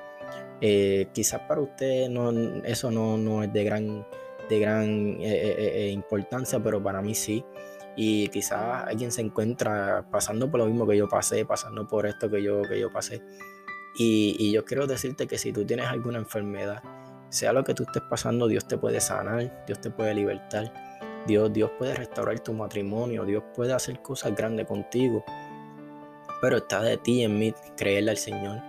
Eh, 0.63 1.09
quizás 1.13 1.43
para 1.43 1.61
usted 1.61 2.09
no, 2.09 2.31
eso 2.65 2.91
no, 2.91 3.43
es 3.43 3.53
de 3.53 3.65
gran, 3.65 4.07
de 4.49 4.59
gran 4.59 4.89
eh, 5.21 5.57
eh, 5.59 5.91
importancia, 5.91 6.59
pero 6.63 6.83
para 6.83 7.03
mí 7.03 7.15
sí. 7.15 7.45
Y 7.97 8.29
quizás 8.29 8.87
alguien 8.87 9.13
se 9.13 9.21
encuentra 9.21 10.07
pasando 10.11 10.51
por 10.51 10.61
lo 10.61 10.67
mismo 10.67 10.87
que 10.87 10.97
yo 10.97 11.09
pasé, 11.09 11.45
pasando 11.45 11.87
por 11.87 12.07
esto 12.07 12.31
que 12.31 12.43
yo, 12.43 12.63
que 12.63 12.81
yo 12.81 12.91
pasé. 12.91 13.21
Y, 13.99 14.35
y 14.39 14.53
yo 14.53 14.65
quiero 14.65 14.87
decirte 14.87 15.27
que 15.27 15.37
si 15.37 15.53
tú 15.53 15.65
tienes 15.67 15.87
alguna 15.87 16.19
enfermedad, 16.19 16.83
sea 17.29 17.53
lo 17.53 17.63
que 17.63 17.75
tú 17.75 17.85
estés 17.85 18.03
pasando, 18.09 18.49
Dios 18.49 18.67
te 18.67 18.79
puede 18.79 19.01
sanar, 19.01 19.65
Dios 19.67 19.81
te 19.81 19.91
puede 19.91 20.15
libertar. 20.15 20.73
Dios, 21.27 21.53
Dios 21.53 21.71
puede 21.79 21.95
restaurar 21.95 22.41
tu 22.41 22.53
matrimonio, 22.53 23.25
Dios 23.25 23.43
puede 23.55 23.73
hacer 23.73 24.01
cosas 24.03 24.35
grandes 24.35 24.67
contigo 24.67 25.25
pero 26.45 26.59
está 26.59 26.83
de 26.83 26.99
ti 26.99 27.23
en 27.23 27.39
mí 27.39 27.55
creerle 27.75 28.11
al 28.11 28.19
Señor, 28.19 28.61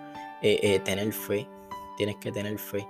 eh, 0.41 0.57
eh, 0.63 0.79
tener 0.79 1.11
fe, 1.11 1.45
tienes 1.97 2.15
que 2.21 2.31
tener 2.31 2.57
fe. 2.57 2.87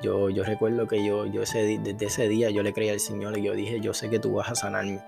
Yo, 0.00 0.30
yo 0.30 0.44
recuerdo 0.44 0.86
que 0.86 1.04
yo, 1.04 1.26
yo 1.26 1.42
ese, 1.42 1.76
desde 1.82 2.06
ese 2.06 2.28
día 2.28 2.48
yo 2.48 2.62
le 2.62 2.72
creí 2.72 2.88
al 2.88 3.00
Señor 3.00 3.36
y 3.36 3.42
yo 3.42 3.52
dije, 3.54 3.80
yo 3.80 3.92
sé 3.92 4.08
que 4.08 4.20
tú 4.20 4.34
vas 4.34 4.48
a 4.48 4.54
sanarme. 4.54 5.02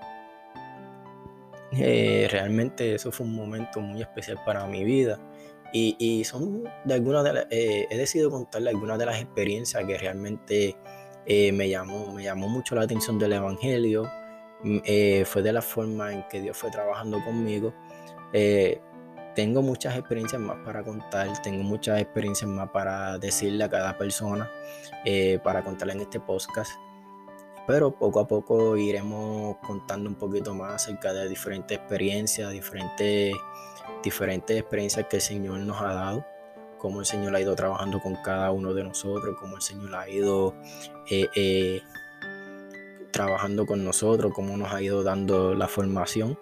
Eh, 1.71 2.27
realmente 2.29 2.93
eso 2.95 3.09
fue 3.13 3.25
un 3.25 3.33
momento 3.33 3.79
muy 3.79 4.01
especial 4.01 4.37
para 4.45 4.67
mi 4.67 4.83
vida. 4.83 5.17
Y, 5.71 6.25
son 6.25 6.65
de 6.83 6.93
algunas 6.93 7.23
de 7.23 7.87
he 7.89 7.97
decidido 7.97 8.29
contarle 8.29 8.71
algunas 8.71 8.99
de 8.99 9.05
las 9.05 9.21
experiencias 9.21 9.81
que 9.85 9.97
realmente 9.97 10.75
me, 11.25 11.69
llamó, 11.69 12.11
me 12.11 12.23
llamó 12.23 12.49
mucho 12.49 12.75
la 12.75 12.81
atención 12.81 13.17
del 13.17 13.31
Evangelio. 13.31 14.11
Mm, 14.61 14.79
fue 15.23 15.41
de 15.41 15.53
la 15.53 15.61
forma 15.61 16.11
en 16.11 16.27
que 16.27 16.41
Dios 16.41 16.57
fue 16.57 16.69
trabajando 16.69 17.23
conmigo 17.23 17.73
tengo 19.35 19.61
muchas 19.61 19.95
experiencias 19.95 20.41
más 20.41 20.57
para 20.65 20.83
contar, 20.83 21.41
tengo 21.41 21.63
muchas 21.63 21.99
experiencias 22.01 22.49
más 22.49 22.69
para 22.69 23.17
decirle 23.17 23.63
a 23.63 23.69
cada 23.69 23.97
persona, 23.97 24.49
eh, 25.05 25.39
para 25.43 25.63
contarle 25.63 25.93
en 25.93 26.01
este 26.01 26.19
podcast. 26.19 26.71
Pero 27.67 27.91
poco 27.91 28.19
a 28.19 28.27
poco 28.27 28.75
iremos 28.75 29.57
contando 29.65 30.09
un 30.09 30.15
poquito 30.15 30.53
más 30.53 30.73
acerca 30.73 31.13
de 31.13 31.29
diferentes 31.29 31.77
experiencias, 31.77 32.51
diferentes, 32.51 33.35
diferentes 34.03 34.59
experiencias 34.59 35.05
que 35.07 35.17
el 35.17 35.21
Señor 35.21 35.59
nos 35.59 35.81
ha 35.81 35.93
dado, 35.93 36.25
cómo 36.77 36.99
el 36.99 37.05
Señor 37.05 37.35
ha 37.35 37.39
ido 37.39 37.55
trabajando 37.55 38.01
con 38.01 38.15
cada 38.15 38.51
uno 38.51 38.73
de 38.73 38.83
nosotros, 38.83 39.37
cómo 39.39 39.57
el 39.57 39.61
Señor 39.61 39.95
ha 39.95 40.09
ido 40.09 40.55
eh, 41.09 41.29
eh, 41.35 41.81
trabajando 43.11 43.65
con 43.65 43.83
nosotros, 43.85 44.33
cómo 44.33 44.57
nos 44.57 44.73
ha 44.73 44.81
ido 44.81 45.03
dando 45.03 45.53
la 45.53 45.67
formación 45.67 46.37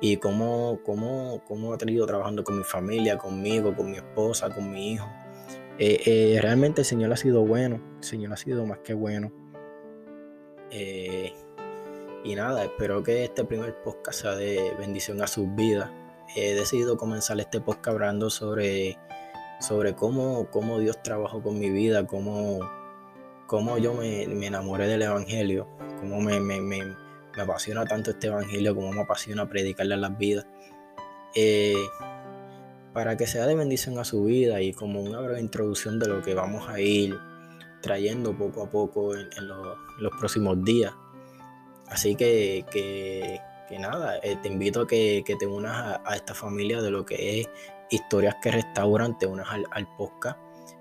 y 0.00 0.16
cómo, 0.18 0.80
cómo, 0.84 1.42
cómo 1.46 1.72
ha 1.72 1.78
tenido 1.78 2.06
trabajando 2.06 2.44
con 2.44 2.58
mi 2.58 2.64
familia, 2.64 3.18
conmigo, 3.18 3.74
con 3.74 3.90
mi 3.90 3.96
esposa, 3.96 4.50
con 4.50 4.70
mi 4.70 4.92
hijo. 4.92 5.08
Eh, 5.78 6.38
realmente 6.42 6.80
el 6.80 6.84
Señor 6.84 7.12
ha 7.12 7.16
sido 7.16 7.44
bueno, 7.46 7.80
el 7.98 8.04
Señor 8.04 8.32
ha 8.32 8.36
sido 8.36 8.66
más 8.66 8.78
que 8.78 8.94
bueno. 8.94 9.32
y 10.70 12.34
nada, 12.34 12.64
espero 12.64 13.02
que 13.02 13.24
este 13.24 13.44
primer 13.44 13.80
podcast 13.82 14.22
sea 14.22 14.34
de 14.34 14.72
bendición 14.78 15.22
a 15.22 15.26
sus 15.26 15.54
vidas. 15.54 15.90
He 16.36 16.54
decidido 16.54 16.96
comenzar 16.96 17.40
este 17.40 17.60
podcast 17.60 17.88
hablando 17.88 18.28
sobre, 18.28 18.98
sobre 19.60 19.94
cómo, 19.94 20.50
cómo 20.50 20.78
Dios 20.78 21.02
trabajó 21.02 21.42
con 21.42 21.58
mi 21.58 21.70
vida, 21.70 22.06
cómo, 22.06 22.60
cómo 23.46 23.78
yo 23.78 23.94
me, 23.94 24.24
enamoré 24.24 24.86
del 24.86 25.02
Evangelio, 25.02 25.66
cómo 26.00 26.20
me, 26.20 26.38
me, 26.38 26.58
apasiona 27.40 27.84
tanto 27.84 28.10
este 28.10 28.28
Evangelio, 28.28 28.74
cómo 28.74 28.92
me 28.92 29.00
apasiona 29.00 29.48
predicarle 29.48 29.94
a 29.94 29.98
las 29.98 30.16
vidas. 30.16 30.46
Eh, 31.34 31.74
para 32.92 33.16
que 33.16 33.26
sea 33.26 33.46
de 33.46 33.54
bendición 33.54 33.98
a 33.98 34.04
su 34.04 34.24
vida 34.24 34.60
y 34.60 34.72
como 34.72 35.00
una 35.00 35.20
breve 35.20 35.40
introducción 35.40 35.98
de 35.98 36.08
lo 36.08 36.22
que 36.22 36.34
vamos 36.34 36.68
a 36.68 36.80
ir 36.80 37.18
trayendo 37.80 38.36
poco 38.36 38.64
a 38.64 38.70
poco 38.70 39.14
en, 39.14 39.28
los, 39.46 40.12
próximos 40.18 40.64
días. 40.64 40.92
Así 41.86 42.16
que, 42.16 42.64
que, 42.70 43.78
nada, 43.78 44.18
eh, 44.22 44.36
te 44.42 44.48
invito 44.48 44.82
a 44.82 44.86
que, 44.86 45.22
te 45.38 45.46
unas 45.46 46.00
a, 46.04 46.16
esta 46.16 46.34
familia 46.34 46.82
de 46.82 46.90
lo 46.90 47.04
que 47.04 47.40
es 47.40 47.48
historias 47.90 48.36
que 48.42 48.50
restauran, 48.50 49.18
te 49.18 49.26
unas 49.26 49.48
al, 49.48 49.88
podcast. 49.96 50.38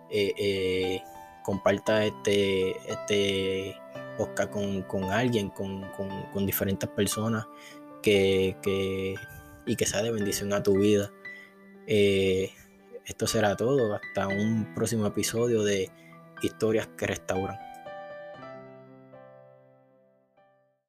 Eh, 0.10 1.02
comparta 1.44 2.04
este, 2.04 2.72
este 2.92 3.76
podcast 4.18 4.52
con, 4.52 5.04
alguien, 5.12 5.50
con, 5.50 6.46
diferentes 6.46 6.90
personas 6.90 7.46
que, 8.02 8.56
y 9.66 9.76
que 9.76 9.86
sea 9.86 10.02
de 10.02 10.12
bendición 10.12 10.52
a 10.54 10.64
tu 10.64 10.80
vida. 10.80 11.12
Eh, 11.86 12.52
esto 13.06 13.28
será 13.28 13.56
todo. 13.56 13.96
Hasta 13.96 14.28
un 14.28 14.74
próximo 14.76 15.06
episodio 15.06 15.64
de 15.64 15.90
Historias 16.42 16.88
que 16.98 17.08
Restauran. 17.08 17.67